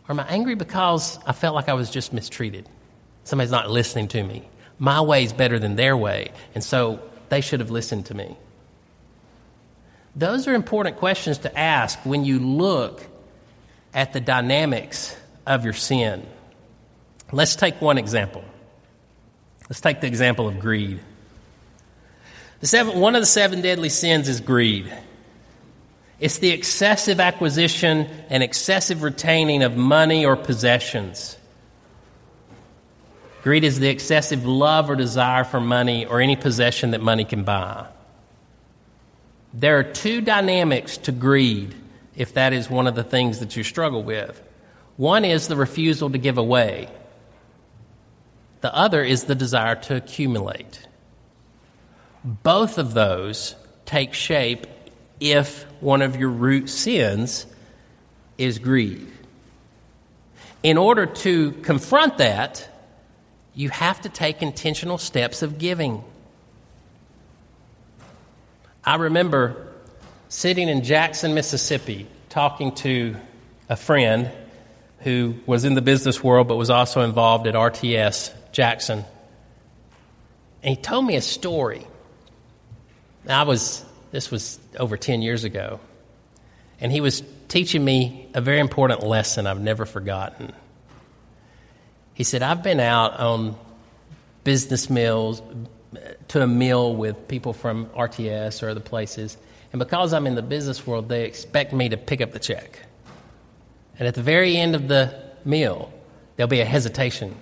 Or 0.08 0.12
am 0.12 0.20
I 0.20 0.26
angry 0.28 0.54
because 0.54 1.18
I 1.26 1.32
felt 1.32 1.54
like 1.54 1.68
I 1.68 1.74
was 1.74 1.90
just 1.90 2.12
mistreated? 2.12 2.68
Somebody's 3.24 3.52
not 3.52 3.70
listening 3.70 4.08
to 4.08 4.22
me. 4.22 4.42
My 4.78 5.00
way 5.00 5.24
is 5.24 5.32
better 5.32 5.58
than 5.58 5.76
their 5.76 5.96
way, 5.96 6.32
and 6.54 6.64
so 6.64 7.00
they 7.28 7.40
should 7.40 7.60
have 7.60 7.70
listened 7.70 8.06
to 8.06 8.14
me. 8.14 8.36
Those 10.16 10.48
are 10.48 10.54
important 10.54 10.96
questions 10.96 11.38
to 11.38 11.58
ask 11.58 11.98
when 12.04 12.24
you 12.24 12.38
look 12.38 13.02
at 13.94 14.12
the 14.12 14.20
dynamics 14.20 15.16
of 15.46 15.64
your 15.64 15.72
sin. 15.72 16.26
Let's 17.30 17.56
take 17.56 17.80
one 17.80 17.96
example. 17.96 18.44
Let's 19.70 19.80
take 19.80 20.00
the 20.00 20.06
example 20.06 20.48
of 20.48 20.58
greed. 20.58 21.00
The 22.60 22.66
seven, 22.66 23.00
one 23.00 23.14
of 23.14 23.22
the 23.22 23.26
seven 23.26 23.62
deadly 23.62 23.88
sins 23.88 24.28
is 24.28 24.40
greed. 24.40 24.92
It's 26.22 26.38
the 26.38 26.50
excessive 26.50 27.18
acquisition 27.18 28.08
and 28.30 28.44
excessive 28.44 29.02
retaining 29.02 29.64
of 29.64 29.76
money 29.76 30.24
or 30.24 30.36
possessions. 30.36 31.36
Greed 33.42 33.64
is 33.64 33.80
the 33.80 33.88
excessive 33.88 34.46
love 34.46 34.88
or 34.88 34.94
desire 34.94 35.42
for 35.42 35.58
money 35.60 36.06
or 36.06 36.20
any 36.20 36.36
possession 36.36 36.92
that 36.92 37.00
money 37.00 37.24
can 37.24 37.42
buy. 37.42 37.88
There 39.52 39.80
are 39.80 39.82
two 39.82 40.20
dynamics 40.20 40.96
to 40.98 41.10
greed 41.10 41.74
if 42.14 42.34
that 42.34 42.52
is 42.52 42.70
one 42.70 42.86
of 42.86 42.94
the 42.94 43.02
things 43.02 43.40
that 43.40 43.56
you 43.56 43.64
struggle 43.64 44.04
with. 44.04 44.40
One 44.96 45.24
is 45.24 45.48
the 45.48 45.56
refusal 45.56 46.08
to 46.10 46.18
give 46.18 46.38
away. 46.38 46.88
The 48.60 48.72
other 48.72 49.02
is 49.02 49.24
the 49.24 49.34
desire 49.34 49.74
to 49.74 49.96
accumulate. 49.96 50.86
Both 52.22 52.78
of 52.78 52.94
those 52.94 53.56
take 53.86 54.14
shape 54.14 54.68
if 55.22 55.62
one 55.80 56.02
of 56.02 56.16
your 56.16 56.30
root 56.30 56.68
sins 56.68 57.46
is 58.38 58.58
greed. 58.58 59.06
In 60.64 60.76
order 60.76 61.06
to 61.06 61.52
confront 61.52 62.18
that, 62.18 62.68
you 63.54 63.68
have 63.68 64.00
to 64.00 64.08
take 64.08 64.42
intentional 64.42 64.98
steps 64.98 65.42
of 65.42 65.58
giving. 65.58 66.02
I 68.84 68.96
remember 68.96 69.68
sitting 70.28 70.68
in 70.68 70.82
Jackson, 70.82 71.34
Mississippi, 71.34 72.08
talking 72.28 72.74
to 72.76 73.14
a 73.68 73.76
friend 73.76 74.28
who 75.00 75.36
was 75.46 75.64
in 75.64 75.74
the 75.74 75.82
business 75.82 76.22
world 76.22 76.48
but 76.48 76.56
was 76.56 76.70
also 76.70 77.02
involved 77.02 77.46
at 77.46 77.54
RTS 77.54 78.32
Jackson. 78.50 79.04
And 80.64 80.76
he 80.76 80.82
told 80.82 81.06
me 81.06 81.14
a 81.14 81.22
story. 81.22 81.86
I 83.28 83.44
was, 83.44 83.84
this 84.12 84.30
was 84.30 84.60
over 84.78 84.96
10 84.96 85.22
years 85.22 85.42
ago. 85.42 85.80
And 86.80 86.92
he 86.92 87.00
was 87.00 87.22
teaching 87.48 87.84
me 87.84 88.28
a 88.34 88.40
very 88.40 88.60
important 88.60 89.02
lesson 89.02 89.46
I've 89.46 89.60
never 89.60 89.84
forgotten. 89.84 90.52
He 92.14 92.24
said, 92.24 92.42
I've 92.42 92.62
been 92.62 92.80
out 92.80 93.18
on 93.18 93.56
business 94.44 94.90
meals 94.90 95.42
to 96.28 96.42
a 96.42 96.46
meal 96.46 96.94
with 96.94 97.26
people 97.28 97.52
from 97.52 97.86
RTS 97.86 98.62
or 98.62 98.68
other 98.68 98.80
places. 98.80 99.36
And 99.72 99.78
because 99.78 100.12
I'm 100.12 100.26
in 100.26 100.34
the 100.34 100.42
business 100.42 100.86
world, 100.86 101.08
they 101.08 101.24
expect 101.24 101.72
me 101.72 101.88
to 101.88 101.96
pick 101.96 102.20
up 102.20 102.32
the 102.32 102.38
check. 102.38 102.80
And 103.98 104.06
at 104.06 104.14
the 104.14 104.22
very 104.22 104.56
end 104.56 104.74
of 104.74 104.88
the 104.88 105.14
meal, 105.44 105.92
there'll 106.36 106.48
be 106.48 106.60
a 106.60 106.66
hesitation 106.66 107.34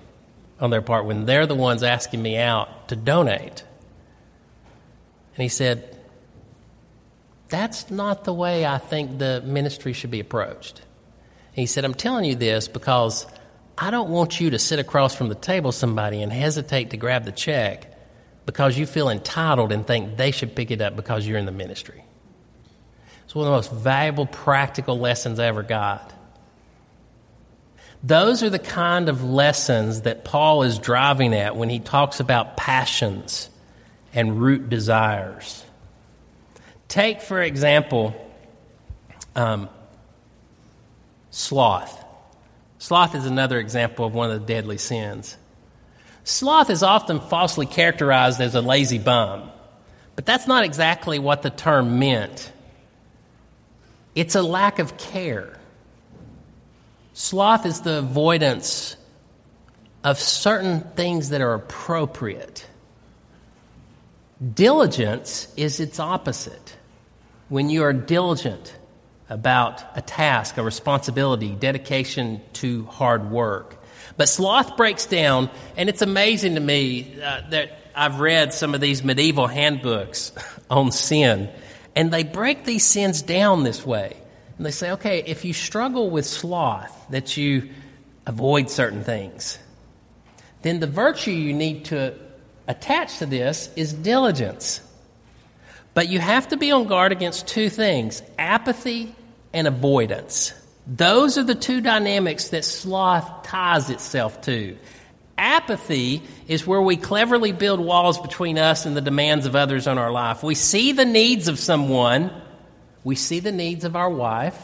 on 0.60 0.70
their 0.70 0.82
part 0.82 1.04
when 1.04 1.26
they're 1.26 1.46
the 1.46 1.54
ones 1.54 1.82
asking 1.82 2.22
me 2.22 2.36
out 2.36 2.88
to 2.88 2.96
donate. 2.96 3.64
And 5.34 5.42
he 5.42 5.48
said, 5.48 5.96
That's 7.50 7.90
not 7.90 8.24
the 8.24 8.32
way 8.32 8.64
I 8.64 8.78
think 8.78 9.18
the 9.18 9.42
ministry 9.44 9.92
should 9.92 10.10
be 10.10 10.20
approached. 10.20 10.80
He 11.52 11.66
said, 11.66 11.84
I'm 11.84 11.94
telling 11.94 12.24
you 12.24 12.36
this 12.36 12.68
because 12.68 13.26
I 13.76 13.90
don't 13.90 14.10
want 14.10 14.40
you 14.40 14.50
to 14.50 14.58
sit 14.58 14.78
across 14.78 15.14
from 15.14 15.28
the 15.28 15.34
table 15.34 15.72
somebody 15.72 16.22
and 16.22 16.32
hesitate 16.32 16.90
to 16.90 16.96
grab 16.96 17.24
the 17.24 17.32
check 17.32 17.92
because 18.46 18.78
you 18.78 18.86
feel 18.86 19.08
entitled 19.08 19.72
and 19.72 19.86
think 19.86 20.16
they 20.16 20.30
should 20.30 20.54
pick 20.54 20.70
it 20.70 20.80
up 20.80 20.96
because 20.96 21.26
you're 21.26 21.38
in 21.38 21.46
the 21.46 21.52
ministry. 21.52 22.04
It's 23.24 23.34
one 23.34 23.46
of 23.46 23.50
the 23.50 23.56
most 23.56 23.72
valuable 23.72 24.26
practical 24.26 24.98
lessons 24.98 25.38
I 25.38 25.46
ever 25.46 25.62
got. 25.62 26.12
Those 28.02 28.42
are 28.42 28.50
the 28.50 28.58
kind 28.58 29.08
of 29.08 29.22
lessons 29.22 30.02
that 30.02 30.24
Paul 30.24 30.62
is 30.62 30.78
driving 30.78 31.34
at 31.34 31.56
when 31.56 31.68
he 31.68 31.80
talks 31.80 32.20
about 32.20 32.56
passions 32.56 33.50
and 34.14 34.40
root 34.40 34.68
desires. 34.68 35.64
Take, 36.90 37.22
for 37.22 37.40
example, 37.40 38.14
um, 39.34 39.70
sloth. 41.30 42.04
Sloth 42.78 43.14
is 43.14 43.24
another 43.24 43.58
example 43.58 44.04
of 44.04 44.12
one 44.12 44.30
of 44.30 44.40
the 44.40 44.46
deadly 44.46 44.76
sins. 44.76 45.38
Sloth 46.24 46.68
is 46.68 46.82
often 46.82 47.20
falsely 47.20 47.64
characterized 47.64 48.42
as 48.42 48.54
a 48.54 48.60
lazy 48.60 48.98
bum, 48.98 49.50
but 50.16 50.26
that's 50.26 50.46
not 50.46 50.64
exactly 50.64 51.18
what 51.18 51.40
the 51.40 51.50
term 51.50 51.98
meant 51.98 52.52
it's 54.14 54.34
a 54.34 54.42
lack 54.42 54.78
of 54.78 54.96
care. 54.98 55.56
Sloth 57.12 57.66
is 57.66 57.82
the 57.82 57.98
avoidance 57.98 58.96
of 60.02 60.18
certain 60.18 60.80
things 60.80 61.28
that 61.30 61.40
are 61.40 61.54
appropriate. 61.54 62.66
Diligence 64.54 65.52
is 65.56 65.80
its 65.80 66.00
opposite. 66.00 66.76
When 67.50 67.68
you 67.68 67.82
are 67.82 67.92
diligent 67.92 68.74
about 69.28 69.84
a 69.94 70.00
task, 70.00 70.56
a 70.56 70.62
responsibility, 70.62 71.50
dedication 71.50 72.40
to 72.54 72.86
hard 72.86 73.30
work. 73.30 73.76
But 74.16 74.30
sloth 74.30 74.78
breaks 74.78 75.04
down, 75.04 75.50
and 75.76 75.90
it's 75.90 76.00
amazing 76.00 76.54
to 76.54 76.60
me 76.60 77.20
uh, 77.22 77.42
that 77.50 77.78
I've 77.94 78.20
read 78.20 78.54
some 78.54 78.74
of 78.74 78.80
these 78.80 79.04
medieval 79.04 79.46
handbooks 79.46 80.32
on 80.70 80.90
sin 80.90 81.50
and 81.94 82.12
they 82.12 82.24
break 82.24 82.64
these 82.64 82.84
sins 82.84 83.22
down 83.22 83.64
this 83.64 83.84
way. 83.84 84.16
And 84.56 84.66
they 84.66 84.70
say, 84.70 84.92
okay, 84.92 85.22
if 85.26 85.44
you 85.44 85.52
struggle 85.52 86.10
with 86.10 86.26
sloth, 86.26 86.96
that 87.10 87.36
you 87.36 87.70
avoid 88.26 88.70
certain 88.70 89.04
things, 89.04 89.58
then 90.62 90.80
the 90.80 90.86
virtue 90.86 91.30
you 91.30 91.52
need 91.52 91.86
to 91.86 92.14
attach 92.68 93.18
to 93.18 93.26
this 93.26 93.70
is 93.74 93.92
diligence. 93.92 94.80
But 95.94 96.08
you 96.08 96.18
have 96.18 96.48
to 96.48 96.56
be 96.56 96.70
on 96.70 96.86
guard 96.86 97.12
against 97.12 97.48
two 97.48 97.68
things 97.68 98.22
apathy 98.38 99.14
and 99.52 99.66
avoidance. 99.66 100.54
Those 100.86 101.38
are 101.38 101.42
the 101.42 101.54
two 101.54 101.80
dynamics 101.80 102.48
that 102.48 102.64
sloth 102.64 103.44
ties 103.44 103.90
itself 103.90 104.40
to. 104.42 104.76
Apathy 105.36 106.22
is 106.48 106.66
where 106.66 106.82
we 106.82 106.96
cleverly 106.96 107.52
build 107.52 107.80
walls 107.80 108.18
between 108.18 108.58
us 108.58 108.86
and 108.86 108.96
the 108.96 109.00
demands 109.00 109.46
of 109.46 109.56
others 109.56 109.86
on 109.86 109.98
our 109.98 110.10
life. 110.10 110.42
We 110.42 110.54
see 110.54 110.92
the 110.92 111.04
needs 111.04 111.48
of 111.48 111.58
someone, 111.58 112.30
we 113.04 113.14
see 113.14 113.40
the 113.40 113.52
needs 113.52 113.84
of 113.84 113.96
our 113.96 114.10
wife, 114.10 114.56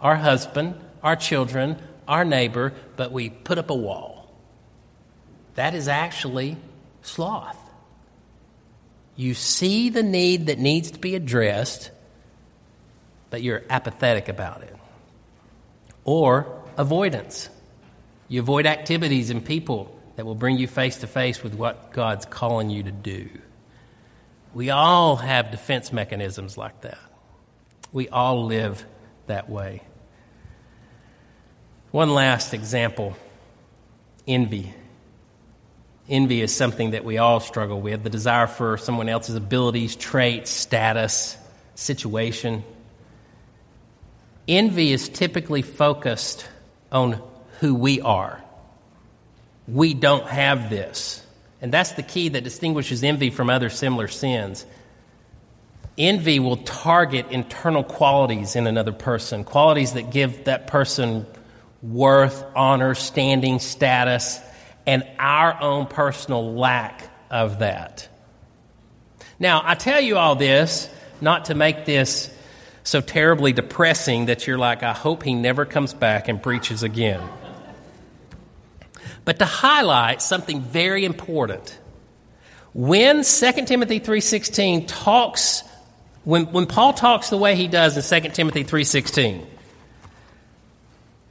our 0.00 0.16
husband, 0.16 0.74
our 1.02 1.14
children, 1.14 1.76
our 2.08 2.24
neighbor, 2.24 2.72
but 2.96 3.12
we 3.12 3.30
put 3.30 3.58
up 3.58 3.70
a 3.70 3.74
wall. 3.74 4.28
That 5.54 5.74
is 5.74 5.88
actually 5.88 6.56
sloth. 7.02 7.56
You 9.16 9.34
see 9.34 9.88
the 9.88 10.02
need 10.02 10.46
that 10.46 10.58
needs 10.58 10.90
to 10.92 10.98
be 10.98 11.14
addressed, 11.14 11.90
but 13.30 13.42
you're 13.42 13.64
apathetic 13.70 14.28
about 14.28 14.62
it. 14.62 14.76
Or 16.04 16.62
avoidance. 16.76 17.48
You 18.28 18.40
avoid 18.40 18.66
activities 18.66 19.30
and 19.30 19.44
people 19.44 19.98
that 20.16 20.26
will 20.26 20.34
bring 20.34 20.58
you 20.58 20.66
face 20.66 20.98
to 20.98 21.06
face 21.06 21.42
with 21.42 21.54
what 21.54 21.92
God's 21.92 22.26
calling 22.26 22.70
you 22.70 22.82
to 22.82 22.92
do. 22.92 23.28
We 24.54 24.70
all 24.70 25.16
have 25.16 25.50
defense 25.50 25.92
mechanisms 25.92 26.56
like 26.56 26.80
that. 26.82 26.98
We 27.92 28.08
all 28.08 28.46
live 28.46 28.84
that 29.26 29.48
way. 29.48 29.82
One 31.90 32.10
last 32.10 32.52
example 32.52 33.16
envy. 34.26 34.74
Envy 36.08 36.40
is 36.40 36.54
something 36.54 36.92
that 36.92 37.04
we 37.04 37.18
all 37.18 37.40
struggle 37.40 37.80
with 37.80 38.02
the 38.04 38.10
desire 38.10 38.46
for 38.46 38.76
someone 38.76 39.08
else's 39.08 39.34
abilities, 39.34 39.96
traits, 39.96 40.50
status, 40.50 41.36
situation. 41.74 42.62
Envy 44.46 44.92
is 44.92 45.08
typically 45.08 45.62
focused 45.62 46.46
on 46.92 47.20
who 47.60 47.74
we 47.74 48.00
are 48.00 48.42
we 49.68 49.94
don't 49.94 50.26
have 50.26 50.70
this. 50.70 51.22
And 51.60 51.72
that's 51.72 51.92
the 51.92 52.02
key 52.02 52.28
that 52.30 52.44
distinguishes 52.44 53.02
envy 53.02 53.30
from 53.30 53.50
other 53.50 53.70
similar 53.70 54.08
sins. 54.08 54.64
Envy 55.98 56.38
will 56.38 56.58
target 56.58 57.26
internal 57.30 57.82
qualities 57.82 58.54
in 58.54 58.66
another 58.66 58.92
person, 58.92 59.44
qualities 59.44 59.94
that 59.94 60.10
give 60.10 60.44
that 60.44 60.66
person 60.66 61.26
worth, 61.82 62.44
honor, 62.54 62.94
standing, 62.94 63.58
status, 63.58 64.38
and 64.86 65.06
our 65.18 65.60
own 65.60 65.86
personal 65.86 66.54
lack 66.54 67.10
of 67.30 67.58
that. 67.58 68.08
Now, 69.38 69.62
I 69.64 69.74
tell 69.74 70.00
you 70.00 70.16
all 70.16 70.36
this 70.36 70.88
not 71.20 71.46
to 71.46 71.54
make 71.54 71.84
this 71.84 72.32
so 72.84 73.00
terribly 73.00 73.52
depressing 73.52 74.26
that 74.26 74.46
you're 74.46 74.58
like, 74.58 74.82
I 74.82 74.92
hope 74.92 75.22
he 75.22 75.34
never 75.34 75.64
comes 75.64 75.92
back 75.92 76.28
and 76.28 76.42
preaches 76.42 76.82
again 76.82 77.20
but 79.26 79.40
to 79.40 79.44
highlight 79.44 80.22
something 80.22 80.62
very 80.62 81.04
important. 81.04 81.78
When 82.72 83.24
2 83.24 83.66
Timothy 83.66 84.00
3:16 84.00 84.84
talks 84.86 85.64
when, 86.24 86.46
when 86.46 86.66
Paul 86.66 86.92
talks 86.92 87.30
the 87.30 87.36
way 87.36 87.54
he 87.54 87.68
does 87.68 87.96
in 87.96 88.22
2 88.22 88.30
Timothy 88.30 88.64
3:16, 88.64 89.44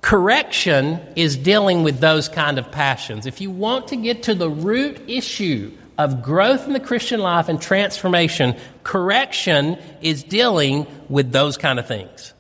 correction 0.06 1.02
is 1.16 1.36
dealing 1.36 1.82
with 1.82 2.00
those 2.00 2.30
kind 2.30 2.60
of 2.60 2.72
passions. 2.72 3.26
If 3.26 3.42
you 3.42 3.50
want 3.50 3.88
to 3.88 3.96
get 3.96 4.22
to 4.24 4.36
the 4.36 4.48
root 4.48 5.02
issue 5.10 5.72
of 5.98 6.22
growth 6.22 6.68
in 6.68 6.74
the 6.74 6.80
Christian 6.80 7.20
life 7.20 7.50
and 7.50 7.60
transformation, 7.60 8.56
correction 8.84 9.80
is 10.04 10.22
dealing 10.22 10.86
with 11.10 11.32
those 11.32 11.58
kind 11.58 11.80
of 11.80 11.88
things. 11.88 12.36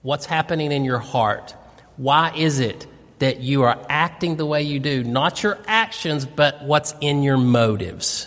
What's 0.00 0.24
happening 0.24 0.72
in 0.72 0.86
your 0.86 1.00
heart? 1.00 1.54
Why 1.98 2.32
is 2.34 2.60
it 2.60 2.86
that 3.18 3.40
you 3.40 3.64
are 3.64 3.78
acting 3.90 4.36
the 4.36 4.46
way 4.46 4.62
you 4.62 4.78
do, 4.78 5.04
not 5.04 5.42
your 5.42 5.58
actions, 5.66 6.24
but 6.24 6.64
what's 6.64 6.94
in 7.02 7.22
your 7.22 7.36
motives. 7.36 8.26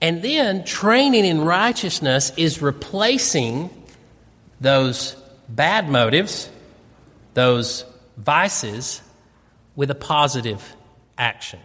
And 0.00 0.22
then 0.22 0.64
training 0.64 1.24
in 1.24 1.40
righteousness 1.40 2.30
is 2.36 2.62
replacing 2.62 3.70
those 4.60 5.16
bad 5.48 5.88
motives, 5.88 6.48
those 7.34 7.84
vices, 8.16 9.02
with 9.76 9.90
a 9.90 9.94
positive 9.94 10.76
action. 11.16 11.60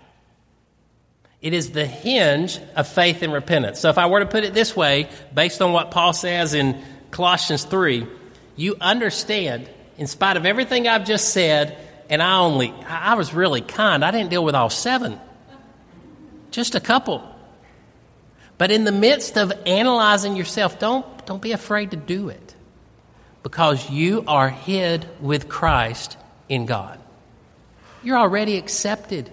It 1.42 1.54
is 1.54 1.72
the 1.72 1.86
hinge 1.86 2.60
of 2.76 2.88
faith 2.88 3.22
and 3.22 3.34
repentance. 3.34 3.80
So, 3.80 3.90
if 3.90 3.98
I 3.98 4.08
were 4.08 4.20
to 4.20 4.26
put 4.26 4.44
it 4.44 4.54
this 4.54 4.76
way, 4.76 5.10
based 5.34 5.62
on 5.62 5.74
what 5.74 5.92
Paul 5.92 6.14
says 6.14 6.54
in 6.54 6.82
Colossians 7.12 7.66
3, 7.66 8.08
you 8.56 8.78
understand 8.80 9.70
in 9.98 10.08
spite 10.08 10.38
of 10.38 10.46
everything 10.46 10.88
I've 10.88 11.06
just 11.06 11.30
said, 11.34 11.78
and 12.10 12.22
I 12.22 12.40
only, 12.40 12.74
I 12.88 13.16
was 13.16 13.34
really 13.34 13.62
kind. 13.62 14.04
I 14.04 14.12
didn't 14.12 14.30
deal 14.30 14.44
with 14.44 14.56
all 14.56 14.70
seven, 14.70 15.20
just 16.52 16.76
a 16.76 16.80
couple. 16.80 17.24
But 18.58 18.72
in 18.72 18.86
the 18.86 18.92
midst 18.92 19.38
of 19.38 19.52
analyzing 19.66 20.36
yourself, 20.36 20.80
don't, 20.80 21.06
don't 21.26 21.42
be 21.42 21.52
afraid 21.52 21.92
to 21.92 21.98
do 21.98 22.30
it 22.30 22.45
because 23.46 23.92
you 23.92 24.24
are 24.26 24.50
hid 24.50 25.08
with 25.22 25.48
Christ 25.48 26.18
in 26.50 26.66
God. 26.66 27.00
You're 28.02 28.18
already 28.18 28.58
accepted. 28.58 29.32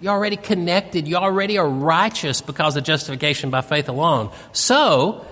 You're 0.00 0.12
already 0.12 0.34
connected. 0.34 1.06
You 1.06 1.14
already 1.14 1.58
are 1.58 1.68
righteous 1.68 2.40
because 2.40 2.76
of 2.76 2.82
justification 2.82 3.50
by 3.50 3.60
faith 3.60 3.88
alone. 3.88 4.32
So, 4.50 5.24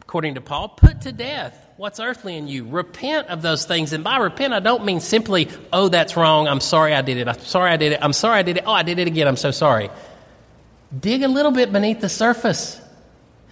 according 0.00 0.36
to 0.36 0.40
Paul, 0.40 0.70
put 0.70 1.02
to 1.02 1.12
death 1.12 1.54
what's 1.76 2.00
earthly 2.00 2.38
in 2.38 2.48
you. 2.48 2.64
Repent 2.66 3.28
of 3.28 3.42
those 3.42 3.66
things. 3.66 3.92
And 3.92 4.02
by 4.02 4.16
repent, 4.16 4.54
I 4.54 4.60
don't 4.60 4.86
mean 4.86 5.00
simply, 5.00 5.50
oh, 5.74 5.90
that's 5.90 6.16
wrong. 6.16 6.48
I'm 6.48 6.60
sorry 6.60 6.94
I 6.94 7.02
did 7.02 7.18
it. 7.18 7.28
I'm 7.28 7.38
sorry 7.38 7.70
I 7.70 7.76
did 7.76 7.92
it. 7.92 7.98
I'm 8.00 8.14
sorry 8.14 8.38
I 8.38 8.42
did 8.42 8.56
it. 8.56 8.64
Oh, 8.66 8.72
I 8.72 8.82
did 8.82 8.98
it 8.98 9.08
again. 9.08 9.28
I'm 9.28 9.36
so 9.36 9.50
sorry. 9.50 9.90
Dig 10.98 11.22
a 11.22 11.28
little 11.28 11.52
bit 11.52 11.70
beneath 11.70 12.00
the 12.00 12.08
surface 12.08 12.80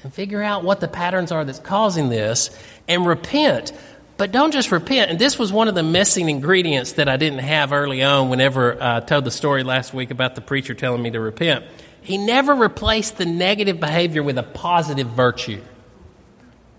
and 0.04 0.12
figure 0.12 0.42
out 0.42 0.62
what 0.62 0.80
the 0.80 0.88
patterns 0.88 1.32
are 1.32 1.44
that's 1.44 1.58
causing 1.58 2.10
this 2.10 2.50
and 2.86 3.06
repent. 3.06 3.72
But 4.16 4.30
don't 4.30 4.52
just 4.52 4.70
repent. 4.70 5.10
And 5.10 5.18
this 5.18 5.38
was 5.38 5.52
one 5.52 5.66
of 5.66 5.74
the 5.74 5.82
missing 5.82 6.28
ingredients 6.28 6.92
that 6.92 7.08
I 7.08 7.16
didn't 7.16 7.40
have 7.40 7.72
early 7.72 8.02
on 8.02 8.28
whenever 8.28 8.80
uh, 8.80 8.98
I 8.98 9.00
told 9.00 9.24
the 9.24 9.30
story 9.30 9.64
last 9.64 9.92
week 9.92 10.10
about 10.10 10.34
the 10.34 10.40
preacher 10.40 10.74
telling 10.74 11.02
me 11.02 11.10
to 11.10 11.20
repent. 11.20 11.64
He 12.02 12.18
never 12.18 12.54
replaced 12.54 13.16
the 13.16 13.24
negative 13.24 13.80
behavior 13.80 14.22
with 14.22 14.38
a 14.38 14.42
positive 14.42 15.08
virtue. 15.08 15.62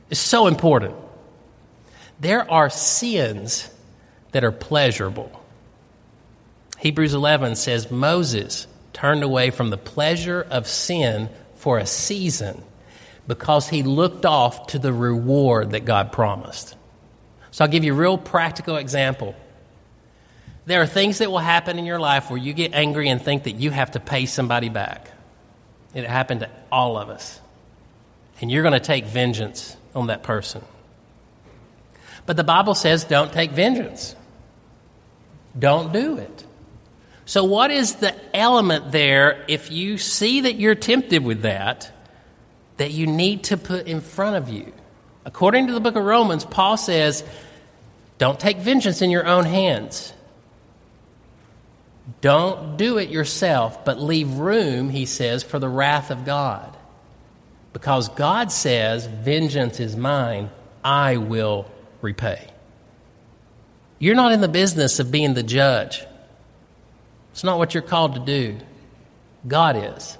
It's 0.09 0.19
so 0.19 0.47
important. 0.47 0.95
There 2.19 2.49
are 2.49 2.69
sins 2.69 3.69
that 4.31 4.43
are 4.43 4.51
pleasurable. 4.51 5.31
Hebrews 6.77 7.15
11 7.15 7.55
says 7.55 7.89
Moses 7.89 8.67
turned 8.93 9.23
away 9.23 9.49
from 9.49 9.71
the 9.71 9.77
pleasure 9.77 10.45
of 10.49 10.67
sin 10.67 11.29
for 11.55 11.79
a 11.79 11.87
season 11.87 12.63
because 13.27 13.67
he 13.67 13.83
looked 13.83 14.25
off 14.25 14.67
to 14.67 14.79
the 14.79 14.93
reward 14.93 15.71
that 15.71 15.85
God 15.85 16.11
promised. 16.11 16.75
So 17.51 17.65
I'll 17.65 17.71
give 17.71 17.83
you 17.83 17.93
a 17.93 17.97
real 17.97 18.17
practical 18.17 18.77
example. 18.77 19.35
There 20.65 20.81
are 20.81 20.87
things 20.87 21.19
that 21.19 21.31
will 21.31 21.39
happen 21.39 21.79
in 21.79 21.85
your 21.85 21.99
life 21.99 22.29
where 22.29 22.39
you 22.39 22.53
get 22.53 22.73
angry 22.73 23.09
and 23.09 23.21
think 23.21 23.43
that 23.43 23.55
you 23.55 23.71
have 23.71 23.91
to 23.91 23.99
pay 23.99 24.25
somebody 24.25 24.69
back. 24.69 25.11
It 25.93 26.05
happened 26.05 26.41
to 26.41 26.49
all 26.71 26.97
of 26.97 27.09
us. 27.09 27.39
And 28.41 28.51
you're 28.51 28.63
going 28.63 28.73
to 28.73 28.79
take 28.79 29.05
vengeance 29.05 29.77
on 29.93 30.07
that 30.07 30.23
person. 30.23 30.61
But 32.25 32.37
the 32.37 32.43
Bible 32.43 32.75
says 32.75 33.05
don't 33.05 33.31
take 33.31 33.51
vengeance. 33.51 34.15
Don't 35.57 35.93
do 35.93 36.17
it. 36.17 36.45
So, 37.25 37.43
what 37.43 37.71
is 37.71 37.95
the 37.95 38.13
element 38.35 38.91
there 38.91 39.45
if 39.47 39.71
you 39.71 39.97
see 39.97 40.41
that 40.41 40.55
you're 40.55 40.75
tempted 40.75 41.23
with 41.23 41.41
that, 41.41 41.91
that 42.77 42.91
you 42.91 43.07
need 43.07 43.45
to 43.45 43.57
put 43.57 43.87
in 43.87 44.01
front 44.01 44.35
of 44.35 44.49
you? 44.49 44.71
According 45.25 45.67
to 45.67 45.73
the 45.73 45.79
book 45.79 45.95
of 45.95 46.03
Romans, 46.03 46.45
Paul 46.45 46.77
says 46.77 47.23
don't 48.17 48.39
take 48.39 48.57
vengeance 48.57 49.01
in 49.01 49.11
your 49.11 49.25
own 49.25 49.45
hands. 49.45 50.13
Don't 52.21 52.77
do 52.77 52.97
it 52.97 53.09
yourself, 53.09 53.83
but 53.83 53.99
leave 53.99 54.31
room, 54.35 54.89
he 54.89 55.05
says, 55.05 55.43
for 55.43 55.59
the 55.59 55.67
wrath 55.67 56.11
of 56.11 56.23
God. 56.23 56.77
Because 57.73 58.09
God 58.09 58.51
says, 58.51 59.05
Vengeance 59.05 59.79
is 59.79 59.97
mine, 59.97 60.49
I 60.83 61.17
will 61.17 61.69
repay. 62.01 62.47
You're 63.99 64.15
not 64.15 64.31
in 64.31 64.41
the 64.41 64.47
business 64.47 64.99
of 64.99 65.11
being 65.11 65.33
the 65.33 65.43
judge. 65.43 66.05
It's 67.31 67.43
not 67.43 67.57
what 67.57 67.73
you're 67.73 67.83
called 67.83 68.13
to 68.13 68.19
do. 68.21 68.57
God 69.47 69.75
is. 69.75 70.17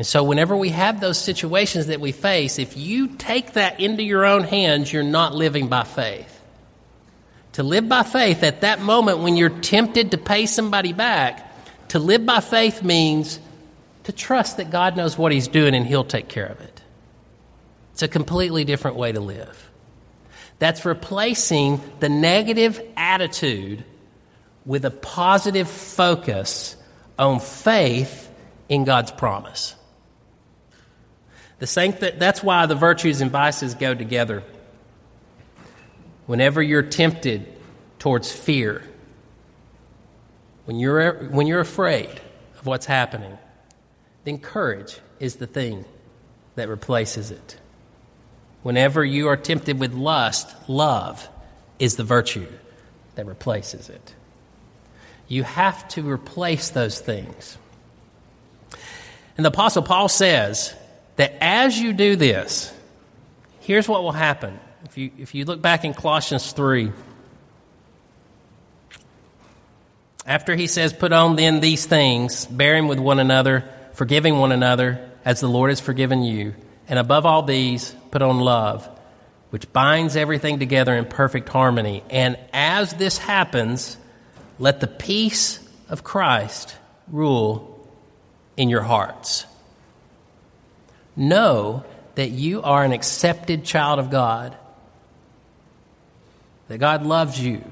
And 0.00 0.06
so, 0.06 0.24
whenever 0.24 0.56
we 0.56 0.70
have 0.70 0.98
those 0.98 1.18
situations 1.18 1.88
that 1.88 2.00
we 2.00 2.12
face, 2.12 2.58
if 2.58 2.74
you 2.74 3.06
take 3.06 3.52
that 3.52 3.80
into 3.80 4.02
your 4.02 4.24
own 4.24 4.44
hands, 4.44 4.90
you're 4.90 5.02
not 5.02 5.34
living 5.34 5.68
by 5.68 5.82
faith. 5.82 6.40
To 7.52 7.62
live 7.62 7.86
by 7.86 8.02
faith 8.02 8.42
at 8.42 8.62
that 8.62 8.80
moment 8.80 9.18
when 9.18 9.36
you're 9.36 9.50
tempted 9.50 10.12
to 10.12 10.16
pay 10.16 10.46
somebody 10.46 10.94
back, 10.94 11.52
to 11.88 11.98
live 11.98 12.24
by 12.24 12.40
faith 12.40 12.82
means 12.82 13.40
to 14.04 14.12
trust 14.12 14.56
that 14.56 14.70
God 14.70 14.96
knows 14.96 15.18
what 15.18 15.32
He's 15.32 15.48
doing 15.48 15.74
and 15.74 15.86
He'll 15.86 16.02
take 16.02 16.28
care 16.28 16.46
of 16.46 16.58
it. 16.62 16.80
It's 17.92 18.02
a 18.02 18.08
completely 18.08 18.64
different 18.64 18.96
way 18.96 19.12
to 19.12 19.20
live. 19.20 19.70
That's 20.58 20.86
replacing 20.86 21.78
the 22.00 22.08
negative 22.08 22.80
attitude 22.96 23.84
with 24.64 24.86
a 24.86 24.90
positive 24.90 25.68
focus 25.68 26.74
on 27.18 27.38
faith 27.38 28.30
in 28.70 28.84
God's 28.84 29.10
promise. 29.10 29.76
The 31.60 32.14
that's 32.18 32.42
why 32.42 32.66
the 32.66 32.74
virtues 32.74 33.20
and 33.20 33.30
vices 33.30 33.74
go 33.74 33.94
together 33.94 34.42
whenever 36.30 36.62
you're 36.62 36.80
tempted 36.80 37.44
towards 37.98 38.30
fear, 38.30 38.84
when 40.64 40.78
you're, 40.78 41.14
when 41.24 41.48
you're 41.48 41.58
afraid 41.58 42.20
of 42.60 42.66
what's 42.66 42.86
happening, 42.86 43.36
then 44.22 44.38
courage 44.38 45.00
is 45.18 45.36
the 45.36 45.46
thing 45.48 45.84
that 46.54 46.68
replaces 46.68 47.32
it. 47.32 47.58
Whenever 48.62 49.04
you 49.04 49.26
are 49.26 49.36
tempted 49.36 49.80
with 49.80 49.92
lust, 49.92 50.54
love 50.68 51.28
is 51.80 51.96
the 51.96 52.04
virtue 52.04 52.46
that 53.16 53.26
replaces 53.26 53.88
it. 53.88 54.14
You 55.26 55.42
have 55.42 55.88
to 55.88 56.08
replace 56.08 56.70
those 56.70 57.00
things. 57.00 57.58
And 59.36 59.44
the 59.44 59.50
Apostle 59.50 59.82
Paul 59.82 60.06
says 60.06 60.76
that 61.20 61.34
as 61.42 61.78
you 61.78 61.92
do 61.92 62.16
this, 62.16 62.72
here's 63.60 63.86
what 63.86 64.02
will 64.02 64.10
happen 64.10 64.58
if 64.86 64.96
you, 64.96 65.10
if 65.18 65.34
you 65.34 65.44
look 65.44 65.60
back 65.60 65.84
in 65.84 65.92
Colossians 65.92 66.50
3, 66.52 66.90
after 70.24 70.56
he 70.56 70.66
says, 70.66 70.94
Put 70.94 71.12
on 71.12 71.36
then 71.36 71.60
these 71.60 71.84
things, 71.84 72.46
bearing 72.46 72.88
with 72.88 72.98
one 72.98 73.18
another, 73.18 73.68
forgiving 73.92 74.38
one 74.38 74.50
another, 74.50 75.10
as 75.22 75.40
the 75.40 75.46
Lord 75.46 75.68
has 75.68 75.78
forgiven 75.78 76.22
you, 76.22 76.54
and 76.88 76.98
above 76.98 77.26
all 77.26 77.42
these, 77.42 77.94
put 78.10 78.22
on 78.22 78.40
love, 78.40 78.88
which 79.50 79.70
binds 79.74 80.16
everything 80.16 80.58
together 80.58 80.94
in 80.94 81.04
perfect 81.04 81.50
harmony. 81.50 82.02
And 82.08 82.38
as 82.54 82.94
this 82.94 83.18
happens, 83.18 83.98
let 84.58 84.80
the 84.80 84.86
peace 84.86 85.60
of 85.90 86.02
Christ 86.02 86.74
rule 87.08 87.86
in 88.56 88.70
your 88.70 88.80
hearts. 88.80 89.44
Know 91.20 91.84
that 92.14 92.30
you 92.30 92.62
are 92.62 92.82
an 92.82 92.92
accepted 92.92 93.62
child 93.62 93.98
of 93.98 94.08
God 94.08 94.56
that 96.68 96.78
God 96.78 97.04
loves 97.04 97.38
you. 97.38 97.62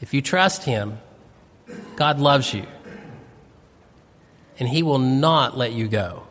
If 0.00 0.12
you 0.12 0.20
trust 0.20 0.64
Him, 0.64 0.98
God 1.94 2.18
loves 2.18 2.52
you. 2.52 2.66
And 4.58 4.68
He 4.68 4.82
will 4.82 4.98
not 4.98 5.56
let 5.56 5.72
you 5.72 5.86
go. 5.86 6.24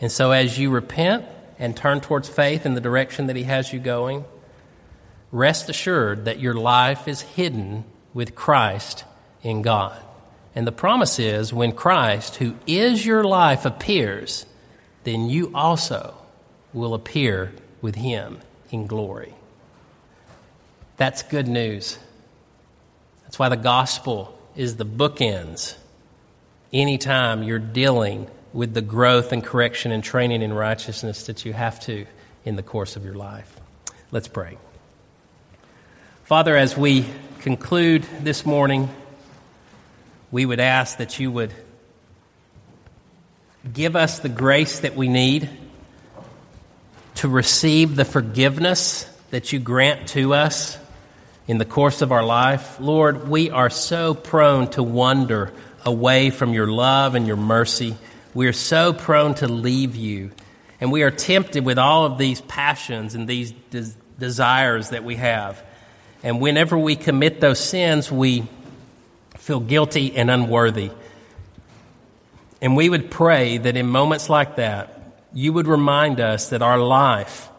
And 0.00 0.10
so, 0.10 0.32
as 0.32 0.58
you 0.58 0.70
repent 0.70 1.24
and 1.60 1.76
turn 1.76 2.00
towards 2.00 2.28
faith 2.28 2.66
in 2.66 2.74
the 2.74 2.80
direction 2.80 3.28
that 3.28 3.36
He 3.36 3.44
has 3.44 3.72
you 3.72 3.78
going, 3.78 4.24
rest 5.30 5.68
assured 5.68 6.24
that 6.24 6.40
your 6.40 6.54
life 6.54 7.06
is 7.06 7.20
hidden 7.20 7.84
with 8.12 8.34
Christ 8.34 9.04
in 9.44 9.62
God. 9.62 10.02
And 10.54 10.66
the 10.66 10.72
promise 10.72 11.18
is 11.18 11.52
when 11.52 11.72
Christ, 11.72 12.36
who 12.36 12.56
is 12.66 13.04
your 13.04 13.24
life, 13.24 13.64
appears, 13.64 14.44
then 15.04 15.28
you 15.28 15.50
also 15.54 16.14
will 16.72 16.94
appear 16.94 17.52
with 17.80 17.94
Him 17.94 18.38
in 18.70 18.86
glory. 18.86 19.34
That's 20.96 21.22
good 21.22 21.48
news. 21.48 21.98
That's 23.22 23.38
why 23.38 23.48
the 23.48 23.56
gospel 23.56 24.38
is 24.54 24.76
the 24.76 24.86
bookends. 24.86 25.74
Anytime 26.72 27.42
you're 27.42 27.58
dealing 27.58 28.28
with 28.52 28.74
the 28.74 28.82
growth 28.82 29.32
and 29.32 29.42
correction 29.42 29.92
and 29.92 30.04
training 30.04 30.42
in 30.42 30.52
righteousness 30.52 31.26
that 31.26 31.44
you 31.44 31.52
have 31.52 31.80
to 31.80 32.06
in 32.44 32.56
the 32.56 32.62
course 32.62 32.96
of 32.96 33.04
your 33.04 33.14
life. 33.14 33.58
Let's 34.10 34.28
pray. 34.28 34.58
Father, 36.24 36.56
as 36.56 36.76
we 36.76 37.06
conclude 37.40 38.06
this 38.20 38.44
morning, 38.44 38.88
we 40.32 40.46
would 40.46 40.60
ask 40.60 40.96
that 40.96 41.20
you 41.20 41.30
would 41.30 41.52
give 43.70 43.94
us 43.94 44.18
the 44.18 44.30
grace 44.30 44.80
that 44.80 44.96
we 44.96 45.06
need 45.06 45.48
to 47.16 47.28
receive 47.28 47.94
the 47.94 48.04
forgiveness 48.04 49.04
that 49.30 49.52
you 49.52 49.60
grant 49.60 50.08
to 50.08 50.34
us 50.34 50.78
in 51.46 51.58
the 51.58 51.64
course 51.66 52.00
of 52.00 52.12
our 52.12 52.24
life. 52.24 52.80
Lord, 52.80 53.28
we 53.28 53.50
are 53.50 53.70
so 53.70 54.14
prone 54.14 54.70
to 54.70 54.82
wander 54.82 55.52
away 55.84 56.30
from 56.30 56.54
your 56.54 56.66
love 56.66 57.14
and 57.14 57.26
your 57.26 57.36
mercy. 57.36 57.96
We 58.32 58.46
are 58.46 58.54
so 58.54 58.94
prone 58.94 59.34
to 59.36 59.48
leave 59.48 59.94
you. 59.94 60.30
And 60.80 60.90
we 60.90 61.02
are 61.02 61.10
tempted 61.10 61.64
with 61.64 61.78
all 61.78 62.06
of 62.06 62.16
these 62.18 62.40
passions 62.40 63.14
and 63.14 63.28
these 63.28 63.52
des- 63.70 63.92
desires 64.18 64.90
that 64.90 65.04
we 65.04 65.16
have. 65.16 65.62
And 66.22 66.40
whenever 66.40 66.78
we 66.78 66.96
commit 66.96 67.40
those 67.40 67.60
sins, 67.60 68.10
we 68.10 68.48
feel 69.42 69.58
guilty 69.58 70.14
and 70.14 70.30
unworthy. 70.30 70.92
And 72.60 72.76
we 72.76 72.88
would 72.88 73.10
pray 73.10 73.58
that 73.58 73.76
in 73.76 73.88
moments 73.88 74.30
like 74.30 74.54
that, 74.54 75.16
you 75.34 75.52
would 75.52 75.66
remind 75.66 76.20
us 76.20 76.50
that 76.50 76.62
our 76.62 76.78
life 76.78 77.50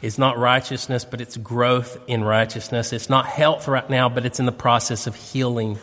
is 0.00 0.18
not 0.18 0.38
righteousness, 0.38 1.04
but 1.04 1.20
it's 1.20 1.36
growth 1.36 1.98
in 2.06 2.22
righteousness. 2.22 2.92
It's 2.92 3.10
not 3.10 3.26
health 3.26 3.66
right 3.66 3.90
now, 3.90 4.08
but 4.08 4.24
it's 4.24 4.38
in 4.38 4.46
the 4.46 4.52
process 4.52 5.08
of 5.08 5.16
healing. 5.16 5.78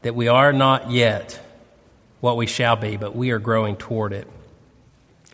That 0.00 0.14
we 0.14 0.28
are 0.28 0.50
not 0.50 0.90
yet 0.90 1.38
what 2.20 2.38
we 2.38 2.46
shall 2.46 2.76
be, 2.76 2.96
but 2.96 3.14
we 3.14 3.32
are 3.32 3.38
growing 3.38 3.76
toward 3.76 4.14
it. 4.14 4.26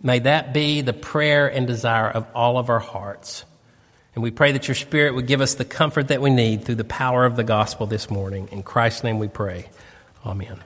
May 0.02 0.18
that 0.18 0.52
be 0.52 0.80
the 0.80 0.92
prayer 0.92 1.46
and 1.46 1.68
desire 1.68 2.10
of 2.10 2.26
all 2.34 2.58
of 2.58 2.68
our 2.68 2.80
hearts. 2.80 3.44
And 4.14 4.22
we 4.22 4.30
pray 4.30 4.52
that 4.52 4.68
your 4.68 4.74
Spirit 4.74 5.14
would 5.14 5.26
give 5.26 5.40
us 5.40 5.54
the 5.54 5.64
comfort 5.64 6.08
that 6.08 6.20
we 6.20 6.30
need 6.30 6.64
through 6.64 6.74
the 6.74 6.84
power 6.84 7.24
of 7.24 7.36
the 7.36 7.44
gospel 7.44 7.86
this 7.86 8.10
morning. 8.10 8.48
In 8.52 8.62
Christ's 8.62 9.04
name 9.04 9.18
we 9.18 9.28
pray. 9.28 9.70
Amen. 10.26 10.60